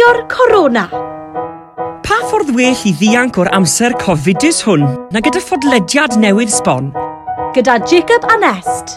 Peidiwr 0.00 0.28
corona. 0.32 0.82
Pa 2.00 2.16
ffordd 2.24 2.54
well 2.56 2.84
i 2.88 2.92
ddianc 2.96 3.36
o'r 3.42 3.50
amser 3.52 3.92
cofidus 4.00 4.62
hwn 4.64 4.86
na 5.12 5.20
gyda 5.26 5.42
ffodlediad 5.44 6.14
newydd 6.22 6.48
sbon? 6.54 6.88
Gyda 7.52 7.74
Jacob 7.84 8.24
a 8.24 8.38
Nest. 8.40 8.94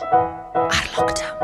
Ar 0.64 0.88
lockdown. 0.96 1.36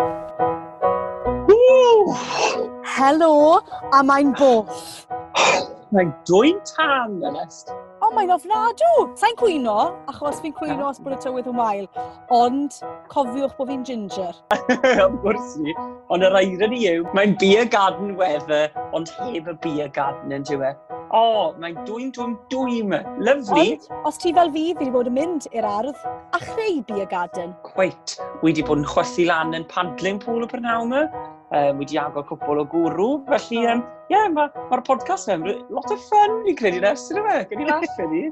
Helo, 2.94 3.60
a 3.92 3.99
mae'n 3.99 4.31
boff. 4.40 5.03
mae'n 5.91 6.15
dwy'n 6.29 6.63
tan, 6.71 7.19
Nest. 7.19 7.76
Oh, 8.10 8.13
mae'n 8.17 8.31
ofnadw. 8.33 9.03
Sa'n 9.21 9.35
cwyno, 9.37 9.73
achos 10.09 10.39
fi'n 10.41 10.53
cwyno 10.58 10.87
os 10.87 10.97
bod 11.05 11.13
y 11.13 11.17
tywydd 11.21 11.49
yn 11.51 11.59
wael, 11.59 11.83
ond 12.33 12.79
cofiwch 13.12 13.53
bod 13.59 13.69
fi'n 13.69 13.83
ginger. 13.85 14.39
Am 15.03 15.19
gwrs 15.21 15.51
ni, 15.62 15.76
ond 16.09 16.26
yr 16.26 16.40
aeron 16.40 16.73
i 16.73 16.80
yw, 16.90 17.05
mae'n 17.13 17.35
beer 17.38 17.70
garden 17.70 18.16
weather, 18.17 18.73
ond 18.98 19.14
heb 19.20 19.52
y 19.53 19.55
beer 19.62 19.94
garden 19.94 20.34
yn 20.40 20.48
diwe. 20.50 20.73
O, 20.90 21.22
oh, 21.22 21.45
mae'n 21.62 21.77
dwy'n 21.86 22.09
dwy'n 22.17 22.34
dwy'n 22.50 22.98
lyflu. 23.27 23.62
Ond, 23.77 23.90
os 24.09 24.17
ti 24.17 24.34
fel 24.34 24.50
fi, 24.58 24.72
fi 24.72 24.80
wedi 24.81 24.95
bod 24.98 25.12
yn 25.14 25.17
mynd 25.20 25.45
i'r 25.53 25.70
ardd 25.70 26.05
a 26.34 26.41
chreu 26.48 26.81
beer 26.89 27.05
garden. 27.14 27.53
Cweit, 27.76 28.17
wedi 28.41 28.66
bod 28.66 28.81
yn 28.81 28.89
chwythu 28.89 29.30
lan 29.30 29.53
yn 29.53 29.70
paddling 29.70 30.17
pool 30.26 30.48
y 30.48 30.50
Brynhawn 30.50 30.98
um, 31.55 31.80
wedi 31.81 31.98
agor 31.99 32.26
cwpl 32.30 32.62
o 32.62 32.66
gwrw. 32.70 33.08
Felly, 33.30 33.59
ie, 33.59 33.66
um, 33.73 33.84
yeah, 34.12 34.27
mae'r 34.34 34.52
ma, 34.70 34.80
podcast 34.88 35.30
yn 35.34 35.45
lot 35.73 35.91
o 35.94 35.98
ffyn 36.05 36.38
fi'n 36.45 36.58
credu 36.59 36.81
nes, 36.84 37.05
ydyn 37.13 37.27
fe, 37.27 37.38
Gen 37.52 37.63
i 37.63 37.70
laff 37.70 38.02
ni. 38.13 38.23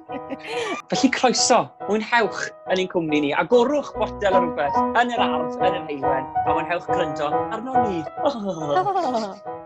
Felly 0.94 1.12
croeso, 1.16 1.60
mwynhewch 1.88 2.42
yn 2.72 2.84
ein 2.84 2.92
cwmni 2.94 3.24
ni, 3.28 3.34
a 3.34 3.46
gorwch 3.50 3.92
botel 3.98 4.38
o 4.38 4.44
rhywbeth 4.44 4.80
yn 5.02 5.14
yr 5.16 5.26
ardd, 5.26 5.60
yn 5.60 5.80
yr 5.82 5.86
heilwen, 5.92 6.32
a 6.44 6.48
mwynhewch 6.54 6.90
gryndo 6.92 7.32
arno 7.46 7.86
ni. 7.88 8.04
Oh. 8.24 8.36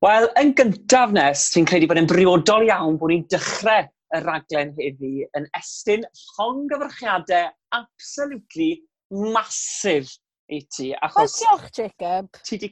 Wel, 0.00 0.30
yn 0.40 0.54
gyntaf 0.56 1.10
nes, 1.12 1.48
fi'n 1.52 1.66
credu 1.68 1.88
bod 1.90 2.00
yn 2.00 2.08
briodol 2.08 2.64
iawn 2.64 2.96
bod 3.00 3.12
ni'n 3.12 3.26
dechrau 3.28 3.84
y 4.16 4.20
raglen 4.24 4.72
heddi 4.78 5.26
yn 5.38 5.44
estyn 5.58 6.06
llongyfyrchiadau 6.38 7.50
absolutely 7.76 8.70
masif 9.34 10.16
i 10.50 10.62
ti. 10.66 10.92
Achos... 10.94 11.38
Diolch, 11.40 11.70
Jacob. 11.76 12.40
Ti 12.46 12.58
di 12.60 12.70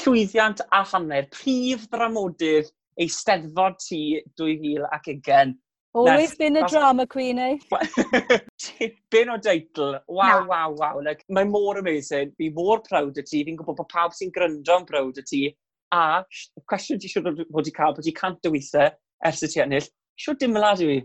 llwyddiant 0.00 0.62
a 0.72 0.84
hanner, 0.92 1.26
prif 1.34 1.88
dramodydd 1.92 2.70
eisteddfod 3.00 3.80
ti 3.82 4.02
2020. 4.38 5.58
Always 5.92 6.30
Nes, 6.30 6.34
been 6.36 6.56
a 6.56 6.68
drama 6.68 7.04
queen, 7.04 7.38
eh? 7.38 7.56
Tipyn 8.62 9.32
o 9.34 9.38
deitl, 9.42 9.96
waw, 10.06 10.44
waw, 10.46 10.70
waw. 10.78 11.00
Like, 11.02 11.24
mae 11.28 11.44
mor 11.44 11.78
amazing, 11.78 12.30
fi 12.38 12.50
mor 12.54 12.78
proud 12.86 13.18
o 13.18 13.24
ti, 13.26 13.42
fi'n 13.46 13.58
gwybod 13.58 13.80
bod 13.80 13.90
pawb 13.90 14.14
sy'n 14.14 14.30
gryndo 14.36 14.76
yn 14.78 14.86
proud 14.86 15.18
o 15.18 15.24
ti. 15.26 15.48
A, 15.90 16.22
cwestiwn 16.70 17.00
ti 17.02 17.10
siwr 17.10 17.42
bod 17.50 17.66
i 17.66 17.74
cael, 17.74 17.96
bod 17.96 18.06
i 18.06 18.14
cant 18.14 18.46
o 18.46 18.52
weithiau 18.54 18.94
ers 19.26 19.42
y 19.42 19.50
ti 19.50 19.64
ennill, 19.64 19.90
siwr 20.14 20.38
dimlad 20.38 20.84
i 20.84 20.86
fi. 20.92 21.00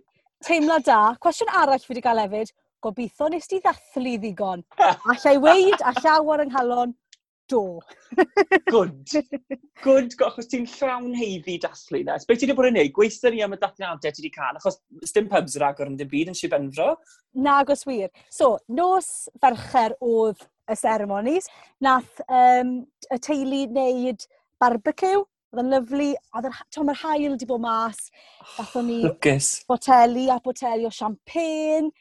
Teimlad 0.46 0.86
da. 0.86 1.00
Cwestiwn 1.24 1.56
arall 1.64 1.82
fi 1.82 1.96
wedi 1.96 2.06
cael 2.06 2.22
hefyd, 2.22 2.54
Gobeithio 2.86 3.32
nes 3.34 3.50
ti 3.50 3.62
ddathlu 3.64 4.20
ddigon. 4.22 4.62
Alla 5.12 5.34
i 5.34 5.42
weid 5.42 5.82
a 5.82 5.96
llawer 6.04 6.44
yng 6.46 6.54
nghalon, 6.54 6.94
do. 7.48 7.80
Good. 8.70 9.10
Good, 9.84 10.16
achos 10.26 10.50
ti'n 10.50 10.66
llawn 10.70 11.14
heiddi 11.18 11.58
dathlu 11.62 12.04
nes. 12.06 12.26
Be 12.26 12.38
ti 12.38 12.46
wedi 12.46 12.58
bod 12.58 12.70
yn 12.70 12.78
neud? 12.80 12.94
Gweithio 12.96 13.32
ni 13.34 13.44
am 13.46 13.56
y 13.56 13.60
dathliadau 13.62 14.14
ti 14.14 14.24
wedi 14.24 14.34
cael, 14.34 14.60
achos 14.60 14.80
dim 15.14 15.30
pubs 15.32 15.58
yr 15.60 15.68
agor 15.70 15.92
yn 15.92 15.98
dim 16.00 16.10
byd 16.12 16.32
yn 16.34 16.38
Sir 16.38 16.52
Benfro. 16.54 16.96
Na, 17.34 17.60
agos 17.64 17.86
wir. 17.90 18.10
So, 18.34 18.56
nos 18.68 19.30
fercher 19.42 19.98
oedd 20.06 20.46
y 20.72 20.80
ceremonies. 20.80 21.50
Nath 21.86 22.22
um, 22.28 22.78
y 23.14 23.22
teulu 23.30 23.66
wneud 23.70 24.26
barbecue, 24.62 25.22
oedd 25.54 25.64
yn 25.66 25.74
lyflu, 25.76 26.10
oedd 26.38 26.50
yr 26.50 27.04
hael 27.04 27.30
wedi 27.30 27.50
bod 27.50 27.64
mas, 27.66 28.08
gathon 28.56 28.90
ni 28.90 29.04
Lwcus. 29.06 29.52
boteli 29.70 30.30
a 30.34 30.40
boteli 30.44 30.88
o 30.88 30.94
champagne, 30.94 31.94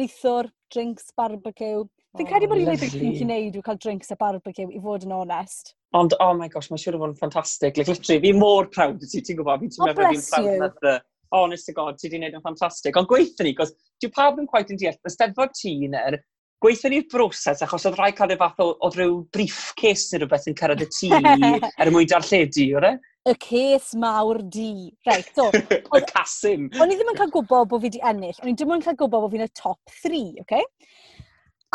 neithwr, 0.00 0.48
drinks, 0.74 1.10
barbecue. 1.16 1.84
Fi'n 2.18 2.26
credu 2.26 2.48
bod 2.50 2.58
i'n 2.58 2.66
gwneud 2.66 2.80
beth 2.82 2.96
i'n 2.98 3.14
gwneud 3.20 3.58
yw 3.60 3.66
cael 3.66 3.78
drinks 3.82 4.10
a 4.10 4.16
barbecue, 4.18 4.66
i 4.74 4.80
fod 4.82 5.06
yn 5.06 5.14
onest. 5.14 5.74
Ond, 5.98 6.16
oh 6.22 6.32
my 6.38 6.48
gosh, 6.50 6.70
mae'n 6.70 6.82
siŵr 6.82 6.98
o 6.98 7.02
fod 7.02 7.12
yn 7.12 7.20
ffantastig. 7.20 7.78
Like, 7.78 7.90
literally, 7.90 8.20
fi 8.24 8.32
mor 8.38 8.68
proud 8.74 9.04
ti, 9.04 9.22
ti'n 9.22 9.38
gwybod, 9.38 9.62
fi'n 9.62 9.78
oh, 9.78 9.88
meddwl 9.90 10.10
fi'n 10.16 10.26
proud 10.34 10.68
of 10.70 10.84
the... 10.86 10.98
Honest 11.30 11.68
to 11.68 11.72
God, 11.76 11.94
ti 11.94 12.08
wedi 12.08 12.18
gwneud 12.18 12.34
yn 12.34 12.42
ffantastig. 12.42 12.96
Ond 12.98 13.06
gweithio 13.06 13.44
ni, 13.46 13.52
gos, 13.54 13.70
dyw 14.02 14.10
pawb 14.16 14.40
yn 14.42 14.48
quite 14.50 14.72
yn 14.74 14.80
deall, 14.80 14.96
y 15.06 15.12
steddfod 15.14 15.52
ti 15.54 15.76
ner, 15.92 16.16
gweithio 16.64 16.90
ni'r 16.90 17.04
broses, 17.12 17.62
achos 17.62 17.86
oedd 17.86 18.00
rhaid 18.00 18.16
cael 18.18 18.34
ei 18.34 18.40
fath 18.40 18.58
o, 18.64 18.66
o 18.82 18.90
ryw 18.90 19.20
briefcase 19.30 20.10
neu 20.10 20.24
rhywbeth 20.24 20.48
yn 20.50 20.56
cyrraedd 20.58 20.82
y 20.82 20.88
tŷ 20.90 21.12
er 21.84 21.92
mwyn 21.94 22.10
darlledu, 22.10 22.66
o'r 22.80 22.88
e? 22.88 22.92
y 23.28 23.34
ces 23.34 23.94
mawr 23.94 24.42
di. 24.42 24.96
Right, 25.06 25.28
so, 25.34 25.50
y 25.98 26.00
casym. 26.08 26.68
O'n 26.80 26.92
i 26.92 26.96
ddim 26.96 27.12
yn 27.12 27.18
cael 27.18 27.32
gwybod 27.34 27.68
bod 27.70 27.82
fi 27.82 27.90
wedi 27.90 28.02
ennill. 28.06 28.38
O'n 28.40 28.52
i 28.52 28.56
ddim 28.56 28.74
yn 28.76 28.84
cael 28.84 28.98
gwybod 29.00 29.26
bod 29.26 29.34
fi'n 29.34 29.44
y 29.44 29.50
top 29.56 29.94
3, 30.00 30.22
okay? 30.44 30.64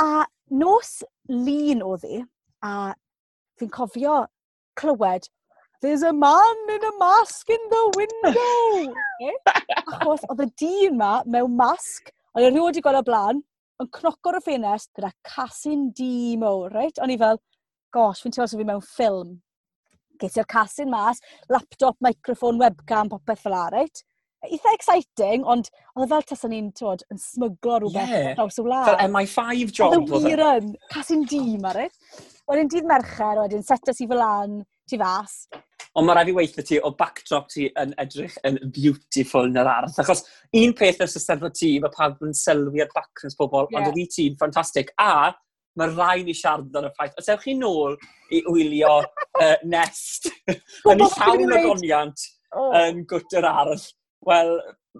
A 0.01 0.25
nos 0.49 0.97
lun 1.29 1.83
o 1.85 1.95
ddi, 2.01 2.21
a 2.65 2.93
fi'n 3.59 3.71
cofio 3.73 4.25
clywed, 4.79 5.29
there's 5.81 6.03
a 6.03 6.13
man 6.13 6.69
in 6.73 6.83
a 6.83 6.93
mask 6.99 7.49
in 7.49 7.69
the 7.71 7.83
window. 7.95 8.93
okay? 9.21 9.33
Achos 9.85 10.25
oedd 10.31 10.47
y 10.47 10.51
dyn 10.61 10.97
ma 10.97 11.19
mewn 11.29 11.55
masg, 11.59 12.09
o'n 12.35 12.47
i 12.47 12.49
rhywod 12.49 12.79
i 12.79 12.83
gweld 12.83 13.03
y 13.03 13.07
blaen, 13.07 13.43
yn 13.83 13.91
cnocor 13.93 14.39
y 14.39 14.43
ffenest 14.43 14.91
gyda 14.97 15.13
casyn 15.27 15.89
di 15.95 16.35
mowr, 16.41 16.73
right? 16.73 16.99
O'n 17.03 17.13
i 17.13 17.19
fel, 17.21 17.39
gosh, 17.93 18.23
fi'n 18.23 18.33
teimlo 18.33 18.49
sef 18.49 18.59
fi 18.59 18.67
mewn 18.67 18.83
ffilm. 18.83 19.35
Geisi'r 20.21 20.47
casyn 20.51 20.91
mas, 20.91 21.21
laptop, 21.51 21.97
microphone, 22.03 22.61
webcam, 22.61 23.11
popeth 23.11 23.41
fel 23.45 23.57
ar, 23.57 23.73
right? 23.75 24.03
Eitha 24.45 24.75
exciting, 24.77 25.45
ond 25.49 25.71
oedd 25.95 26.05
e 26.05 26.09
fel 26.11 26.25
tas 26.29 26.45
ni'n 26.51 26.69
tywod 26.77 27.01
yn 27.09 27.21
smyglo 27.21 27.79
rhywbeth 27.81 28.11
yeah. 28.13 28.33
draws 28.37 28.59
y 28.61 28.65
wlad. 28.65 28.89
Fel 28.91 29.13
MI5 29.13 29.71
job. 29.71 29.95
Oedd 29.95 30.11
e 30.11 30.13
e? 30.13 30.19
yn 30.19 30.27
wir 30.27 30.43
yn, 30.45 30.73
casyn 30.93 31.23
dîm 31.31 31.65
ar 31.71 31.85
it. 31.87 31.95
Wedyn 32.45 32.69
dydd 32.69 32.89
mercher, 32.89 33.41
wedyn 33.41 33.65
setas 33.65 34.03
i 34.03 34.09
fel 34.11 34.21
an, 34.21 34.59
ti 34.85 34.99
fas. 35.01 35.45
Ond 35.95 36.09
mae 36.09 36.17
rhaid 36.17 36.29
i 36.29 36.35
weithio 36.35 36.63
ti, 36.67 36.77
o 36.83 36.91
backdrop 36.99 37.47
ti 37.53 37.69
yn 37.79 37.93
edrych 38.03 38.35
yn 38.47 38.59
beautiful 38.75 39.47
yn 39.47 39.57
yr 39.61 39.69
arth. 39.71 39.97
Achos 40.03 40.25
un 40.59 40.75
peth 40.75 40.99
ys 41.05 41.15
y 41.15 41.21
sefyd 41.23 41.55
ti, 41.55 41.71
mae 41.79 41.93
pawb 41.93 42.21
yn 42.27 42.35
sylwi 42.35 42.83
ar 42.83 42.91
backgrounds 42.91 43.37
pobl, 43.39 43.69
yeah. 43.71 43.79
ond 43.79 43.89
oedd 43.93 44.01
i 44.03 44.05
ti'n 44.11 44.35
ffantastig. 44.41 44.91
A 44.99 45.31
mae 45.79 45.91
rai 45.95 46.23
ni 46.23 46.35
siarad 46.37 46.79
yn 46.79 46.89
y 46.89 46.93
ffaith. 46.95 47.19
Os 47.19 47.29
ewch 47.33 47.45
chi 47.45 47.55
nôl 47.59 47.97
i 48.33 48.41
wylio 48.47 48.95
uh, 49.01 49.55
Nest, 49.71 50.29
yn 50.49 51.03
ei 51.05 51.11
llawn 51.17 51.53
o 51.53 51.61
goniant 51.67 52.25
oh. 52.55 52.73
yn 52.81 53.05
gwt 53.09 53.37
yr 53.39 53.47
arall. 53.51 53.85
Wel, 54.25 54.51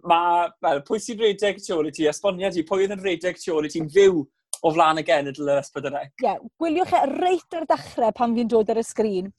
mae, 0.05 0.49
well, 0.61 0.81
pwy 0.85 1.01
sy'n 1.01 1.21
redeg 1.21 1.61
tu 1.63 1.73
ôl 1.77 1.89
i 1.89 1.93
ti? 1.95 2.07
Esboniad 2.11 2.55
ti, 2.55 2.65
pwy 2.67 2.85
oedd 2.85 2.95
yn 2.97 3.05
redeg 3.05 3.39
tu 3.41 3.55
ôl 3.55 3.65
i 3.65 3.71
ti'n 3.73 3.89
fyw 3.93 4.21
o 4.65 4.71
flaen 4.73 5.01
y 5.01 5.05
genedl 5.07 5.49
yr 5.49 5.61
ysbydyrau? 5.63 6.09
Ie, 6.09 6.25
yeah, 6.27 6.41
gwyliwch 6.61 6.93
e 6.97 7.03
reit 7.15 7.57
ar 7.57 7.67
dechrau 7.69 8.13
pan 8.15 8.35
fi'n 8.37 8.51
dod 8.51 8.71
ar 8.73 8.81
y 8.81 8.85
sgrin. 8.85 9.31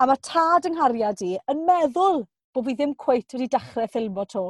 A 0.00 0.08
mae 0.10 0.20
tad 0.26 0.66
yng 0.68 0.78
nghariad 0.78 1.20
i 1.26 1.34
yn 1.52 1.64
meddwl 1.68 2.24
bod 2.54 2.68
fi 2.68 2.76
ddim 2.78 2.94
cweit 2.98 3.34
wedi 3.36 3.50
dechrau 3.52 3.90
ffilmo 3.90 4.24
to. 4.30 4.46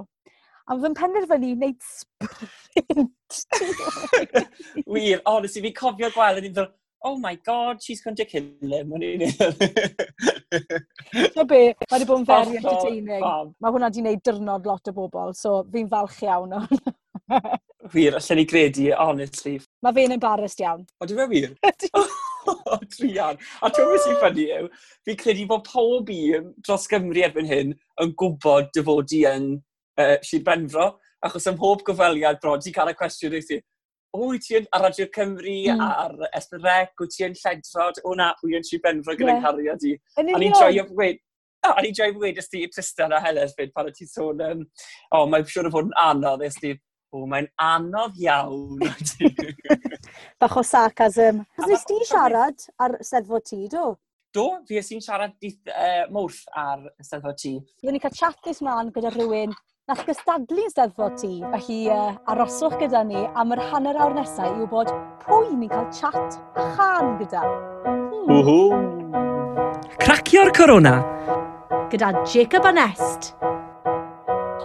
A 0.65 0.77
fy'n 0.81 0.97
penderfynu 0.97 1.55
wneud 1.57 1.91
gynt. 2.77 3.43
Wir, 4.95 5.23
honestly, 5.27 5.63
fi 5.65 5.73
cofio 5.77 6.11
gweld 6.15 6.49
yn 6.49 6.57
fel, 6.57 6.71
oh 7.05 7.17
my 7.19 7.35
god, 7.47 7.83
she's 7.83 8.01
going 8.01 8.17
to 8.17 8.25
kill 8.25 8.49
him. 8.61 8.93
O'n 8.97 9.05
i'n 9.05 9.25
So 11.35 11.45
be, 11.45 11.75
mae 11.77 11.99
wedi 11.99 12.09
bod 12.09 12.23
yn 12.23 12.29
very 12.29 12.59
entertaining. 12.61 13.25
Mae 13.61 13.75
hwnna 13.75 13.91
wedi 13.91 14.03
gwneud 14.03 14.25
dyrnod 14.27 14.69
lot 14.69 14.91
o 14.91 14.95
bobl, 14.97 15.35
so 15.37 15.63
fi'n 15.73 15.91
falch 15.93 16.23
iawn 16.25 16.57
o'n. 16.61 16.81
wir, 17.95 18.17
allan 18.19 18.41
ni 18.41 18.47
gredu, 18.49 18.89
honestly. 18.99 19.59
Mae 19.85 19.97
fe'n 19.97 20.17
embarrassed 20.17 20.65
iawn. 20.65 20.87
O, 20.99 21.09
dwi'n 21.09 21.25
e 21.27 21.29
wir? 21.35 21.51
o, 22.49 22.79
trian. 22.97 23.41
A 23.61 23.71
ti'n 23.71 23.85
gwybod 23.85 24.05
sy'n 24.07 24.19
ffynnu 24.23 24.49
yw, 24.59 24.69
fi'n 25.07 25.21
credu 25.21 25.47
bod 25.51 25.69
pob 25.69 26.13
i 26.13 26.21
dros 26.65 26.89
Gymru 26.91 27.25
erbyn 27.29 27.51
hyn 27.51 27.75
yn 28.03 28.15
gwybod 28.21 28.73
dy 28.75 28.85
fod 28.89 29.17
i 29.17 29.25
yn 29.31 29.51
uh, 30.01 30.17
Sir 30.25 30.45
Benfro. 30.47 30.95
Achos 31.25 31.47
ym 31.49 31.57
mhob 31.57 31.85
gofyliad 31.87 32.41
bron, 32.43 32.61
ti'n 32.61 32.75
cael 32.77 32.93
y 32.93 32.97
cwestiwn 32.99 33.37
i 33.39 33.43
ti, 33.45 33.61
o, 34.15 34.29
wyt 34.31 34.47
ti 34.47 34.59
yn 34.61 34.67
ar 34.77 34.87
Radio 34.87 35.07
Cymru, 35.15 35.59
mm. 35.73 35.85
ar 35.85 36.17
Esbyrrec, 36.37 36.95
wyt 37.01 37.15
ti 37.17 37.27
yn 37.27 37.37
Lledrod, 37.41 38.01
o 38.05 38.15
na, 38.19 38.31
wyt 38.45 38.69
ti'n 38.69 38.83
benfro 38.85 39.17
gyda'n 39.19 39.39
yeah. 39.39 39.45
cariad 39.47 39.87
i. 39.89 39.95
Yn. 40.21 40.35
A 40.37 40.43
ni'n 40.43 40.57
joio 40.59 40.87
gweud, 40.91 41.21
a 41.65 41.75
ni'n 41.81 41.97
joio 41.97 42.17
gweud 42.19 42.41
ysdi 42.43 42.67
Tristan 42.73 43.15
a 43.17 43.23
Helen 43.25 43.55
fyd 43.57 43.73
pan 43.75 43.91
ti'n 43.97 44.11
sôn, 44.11 44.45
um, 44.45 44.65
o, 44.65 45.23
oh, 45.23 45.27
mae'n 45.33 45.49
siŵr 45.49 45.71
o 45.71 45.75
fod 45.75 45.91
yn 45.91 45.99
anodd 46.05 46.47
ysdi, 46.47 46.75
o, 47.15 47.25
mae'n 47.31 47.51
anodd 47.65 48.21
iawn. 48.23 48.85
Bach 50.43 50.57
o 50.61 50.65
sarcasm. 50.67 51.43
Os 51.59 51.69
nes 51.71 51.89
ti 51.89 52.01
siarad 52.05 52.69
ar 52.85 52.99
seddfod 53.01 53.49
ti, 53.51 53.65
do? 53.73 53.95
Do, 54.35 54.49
fi 54.67 54.81
ys 54.81 54.91
i'n 54.91 55.03
siarad 55.03 55.37
dydd 55.43 55.71
uh, 55.71 56.09
mwrth 56.13 56.43
ar 56.59 56.89
y 56.91 57.07
seddfod 57.07 57.39
ti. 57.41 57.55
Byddwn 57.81 57.97
ni 57.97 58.03
cael 58.03 58.19
chat 58.19 58.41
this 58.45 58.61
mlaen 58.67 58.91
gyda 58.95 59.15
rhywun 59.15 59.55
Nath 59.85 60.07
gystadlu'n 60.09 60.71
steddfod 60.73 61.19
ti, 61.21 61.29
felly 61.53 61.91
uh, 61.93 62.15
aroswch 62.33 62.79
gyda 62.81 63.03
ni 63.05 63.19
am 63.37 63.51
yr 63.53 63.61
hanner 63.69 63.99
awr 64.01 64.15
nesaf 64.17 64.47
i 64.47 64.63
wybod 64.63 64.89
pwy 65.21 65.51
ni'n 65.59 65.69
cael 65.69 65.91
chat 65.93 66.39
a 66.57 66.65
chan 66.73 67.11
gyda. 67.19 67.43
Hmm. 67.83 68.31
Whoo! 68.31 68.79
Cracio'r 70.01 70.55
corona! 70.57 70.95
Gyda 71.93 72.15
Jacob 72.25 72.71
Anest. 72.73 73.35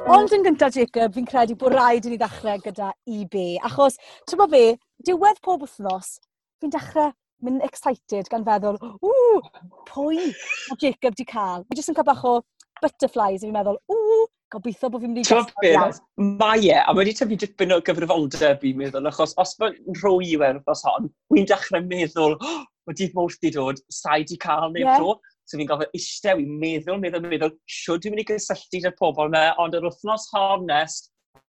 Ond 0.08 0.38
yn 0.40 0.48
gyntaf, 0.48 0.80
Jacob, 0.80 1.12
fi'n 1.20 1.28
credu 1.28 1.60
bod 1.60 1.76
rhaid 1.76 2.08
i 2.08 2.16
ni 2.16 2.22
ddechrau 2.24 2.64
gyda 2.70 2.94
eBay. 3.04 3.60
Achos, 3.68 4.00
ti'n 4.24 4.48
be, 4.56 4.66
diwedd 5.04 5.44
pob 5.44 5.68
wythnos, 5.68 6.16
fi'n 6.64 6.72
dechrau 6.80 7.12
mynd 7.44 7.68
excited 7.68 8.32
gan 8.32 8.48
feddwl, 8.48 8.80
ww, 9.04 9.44
pwy 9.92 10.32
mae 10.32 10.80
Jacob 10.80 11.20
di 11.20 11.28
cael? 11.28 11.68
Fi 11.68 11.84
jyst 11.84 11.92
yn 11.92 12.00
cael 12.00 12.08
bach 12.08 12.24
o 12.24 12.38
butterflies, 12.80 13.44
a 13.44 13.50
fi'n 13.50 13.58
meddwl, 13.60 13.84
ww, 13.92 14.28
Gobeithio 14.50 14.90
bod 14.90 15.04
fi'n 15.04 15.12
mynd 15.14 15.22
i... 15.22 15.26
Ti'n 15.28 15.48
gwybod 15.60 16.00
Mae 16.40 16.70
e, 16.72 16.78
a 16.82 16.94
wedi 16.98 17.14
tyfu 17.18 17.38
dipyn 17.40 17.76
o 17.76 17.80
gyfrifoldeb 17.86 18.64
i'n 18.66 18.80
meddwl, 18.80 19.10
achos 19.10 19.36
os 19.42 19.54
mae'n 19.62 19.78
rhoi 20.02 20.32
i 20.32 20.40
werth 20.42 20.72
os 20.74 20.82
hon, 20.88 21.10
wy'n 21.34 21.46
dechrau 21.50 21.86
meddwl, 21.86 22.38
oh, 22.40 22.64
mae 22.90 22.98
dydd 22.98 23.14
mawrth 23.18 23.38
di 23.44 23.54
dod, 23.54 23.82
sa'i 23.94 24.26
di 24.26 24.40
cael 24.42 24.74
neu 24.74 24.86
yeah. 24.86 24.98
to. 24.98 25.14
So 25.50 25.58
fi'n 25.58 25.70
gofio 25.70 25.90
eistedd, 25.98 26.42
wy'n 26.42 26.58
meddwl, 26.64 26.98
meddwl, 27.04 27.30
meddwl, 27.30 27.54
siwr 27.70 28.02
dwi'n 28.02 28.16
mynd 28.16 28.26
i 28.26 28.28
gysylltu 28.32 28.82
dy'r 28.82 28.98
pobol 28.98 29.30
yna, 29.30 29.46
ond 29.62 29.78
yr 29.78 29.86
wythnos 29.86 30.28
hon 30.34 30.66
nest, 30.70 31.12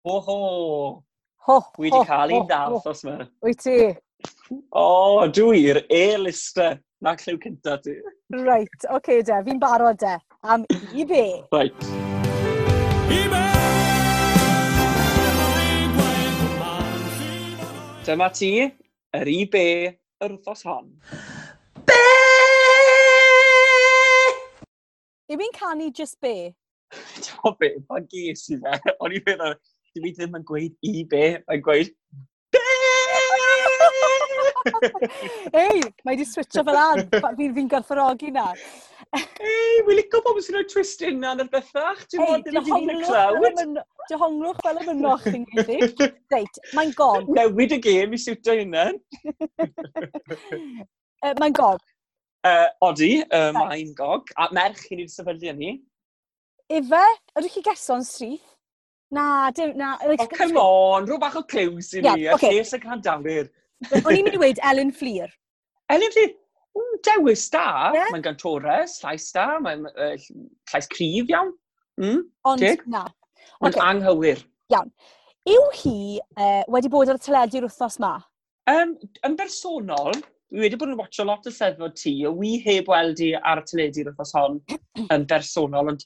ho 0.07 0.21
ho, 0.23 0.41
ho, 1.49 1.61
wi 1.79 1.91
wedi 1.91 2.07
cael 2.09 2.39
un 2.39 2.51
dal 2.51 2.79
os 2.79 3.05
yma. 3.07 3.29
Wyt 3.47 3.63
ti? 3.67 3.79
O, 4.71 5.25
dwi'r 5.35 5.85
e-lister. 5.91 6.79
Na 7.05 7.13
clyw 7.21 7.37
cynta 7.43 7.77
ti. 7.85 7.99
Reit, 8.33 8.71
oce 8.87 8.95
okay, 8.97 9.21
de, 9.29 9.43
fi'n 9.45 9.61
barod 9.61 10.01
de. 10.01 10.17
Am 10.49 10.65
i 10.97 11.05
be? 11.05 11.25
Right. 11.53 12.24
Dyma 18.05 18.29
ti, 18.37 18.49
yr 19.17 19.29
i 19.33 19.39
be, 19.51 19.69
yr 20.23 20.33
wrthos 20.35 20.61
hon. 20.69 20.91
Be! 21.89 21.97
Yw 25.33 25.41
i'n 25.41 25.55
canu 25.57 25.89
just 25.89 26.21
be? 26.23 26.53
Ti'n 27.25 27.57
be, 27.59 27.71
mae 27.89 28.05
ges 28.13 28.45
i 28.53 28.59
fe. 28.61 28.95
O'n 29.01 29.17
i'n 29.17 29.25
meddwl, 29.27 29.57
dwi 29.97 30.13
ddim 30.15 30.37
yn 30.39 30.45
gweud 30.47 30.77
i 30.85 30.93
be, 31.11 31.25
mae'n 31.49 31.65
gweud 31.65 31.91
Ei, 35.65 35.81
mae 36.05 36.17
di 36.21 36.25
switcho 36.29 36.63
fel 36.69 36.79
an. 36.81 37.03
Fi'n 37.09 37.37
fi, 37.41 37.49
fi 37.57 37.65
gorfforogi 37.73 38.31
na. 38.37 38.47
Ei, 39.15 39.83
wy'n 39.87 39.99
licio 39.99 40.21
pobl 40.25 40.43
sy'n 40.43 40.57
rhoi 40.59 40.67
twist 40.71 41.03
unan 41.07 41.43
ar 41.45 41.51
bethach. 41.53 42.03
Ti'n 42.11 42.25
bod 42.25 42.49
yn 42.51 42.69
hyn 42.69 42.93
y 42.95 42.97
clawd. 43.05 43.81
Dehonglwch 44.11 44.61
fel 44.65 44.81
y 44.81 44.87
mynoch 44.89 45.27
chi'n 45.27 45.45
gwneud. 45.53 46.05
Reit, 46.35 46.61
mae'n 46.77 46.95
gog. 46.99 47.29
Newid 47.39 47.77
y 47.77 47.81
gêm 47.85 48.17
i 48.17 48.21
siwtio 48.21 48.57
unan. 48.65 48.99
uh, 51.25 51.35
mae'n 51.41 51.57
gog. 51.57 51.85
Uh, 52.45 52.69
odi, 52.85 53.13
uh, 53.31 53.51
mae'n 53.57 53.95
gog. 53.97 54.35
A 54.37 54.51
merch 54.57 54.89
i 54.91 55.01
ni'n 55.01 55.13
sefydlu 55.13 55.55
yn 55.55 55.63
hi. 55.65 55.73
Ife, 56.75 57.05
ydych 57.39 57.59
chi 57.59 57.65
geso'n 57.71 58.05
syth? 58.09 58.51
Na, 59.15 59.51
dim, 59.55 59.77
na. 59.79 59.95
Oh, 60.03 60.27
come 60.33 60.59
on, 60.59 61.07
rhyw 61.07 61.21
bach 61.23 61.37
o 61.39 61.45
clews 61.47 61.93
i 61.95 62.01
ni. 62.03 62.25
Yeah, 62.25 62.35
okay. 62.35 62.57
Lles 62.57 62.75
y 62.75 62.81
grandawyr. 62.83 63.51
O'n 63.93 64.17
i'n 64.17 64.25
mynd 64.27 64.33
i 64.33 64.39
dweud 64.39 64.63
Ellen 64.71 64.91
Fleer. 64.97 65.31
Ellen 65.95 66.15
Fleer? 66.15 66.33
Mm, 66.75 66.95
dewis 67.07 67.47
da. 67.53 67.67
Yeah. 67.95 68.11
Mae'n 68.15 68.25
gan 68.25 68.39
Torres, 68.41 68.99
llais 69.05 69.29
da, 69.35 69.47
mae'n 69.63 69.87
uh, 69.91 70.15
llais 70.73 70.91
cryf 70.91 71.31
iawn. 71.31 71.53
Mm, 72.01 72.23
Ond 72.51 72.65
dig? 72.65 72.83
na. 72.91 73.07
Ond 73.61 73.75
okay. 73.75 73.85
anghywir. 73.87 74.43
Iawn. 74.75 74.91
Yw 75.51 75.65
hi 75.83 75.99
uh, 76.41 76.63
wedi 76.73 76.91
bod 76.91 77.13
ar 77.13 77.21
y 77.21 77.25
teledu'r 77.25 77.69
wythnos 77.69 78.01
ma? 78.03 78.17
Um, 78.71 78.97
yn 79.27 79.37
bersonol, 79.37 80.17
Dwi 80.55 80.63
wedi 80.69 80.77
bod 80.79 80.93
yn 80.93 80.99
watcho 81.01 81.25
lot 81.27 81.47
o 81.49 81.51
seddfod 81.51 81.97
ti, 81.99 82.13
a 82.29 82.31
wi 82.31 82.53
heb 82.63 82.87
weld 82.87 83.19
i 83.25 83.33
ar 83.35 83.59
y 83.59 83.65
teledu'r 83.67 84.13
wythnos 84.13 84.35
hon 84.39 84.61
yn 85.15 85.25
bersonol, 85.31 85.91
ond 85.91 86.05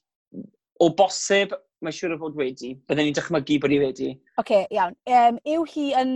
o 0.80 0.88
bosib 0.96 1.52
mae'n 1.84 1.94
siŵr 1.94 2.14
o 2.16 2.18
fod 2.22 2.38
wedi. 2.38 2.72
Byddwn 2.88 3.10
ni'n 3.10 3.18
dychmygu 3.18 3.58
bod 3.62 3.74
i 3.74 3.80
wedi. 3.82 4.08
Oce, 4.14 4.40
okay, 4.42 4.64
iawn. 4.74 4.96
Um, 5.04 5.40
yw 5.52 5.66
hi 5.68 5.84
yn, 6.00 6.12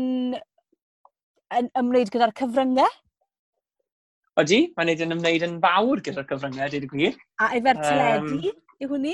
yn 1.58 1.70
ymwneud 1.82 2.12
gyda'r 2.14 2.34
cyfryngau? 2.40 2.88
Odi, 4.40 4.62
mae'n 4.78 4.88
neud 4.88 5.02
yn 5.04 5.12
ymwneud 5.12 5.42
yn 5.44 5.58
fawr 5.60 6.00
gyda'r 6.04 6.24
cyfryngau, 6.30 6.70
dweud 6.72 6.86
y 6.86 6.88
gwir. 6.88 7.16
A 7.44 7.50
efo'r 7.58 7.80
teledu, 7.82 8.48
um, 8.48 8.62
yw 8.80 8.88
hwnni? 8.94 9.12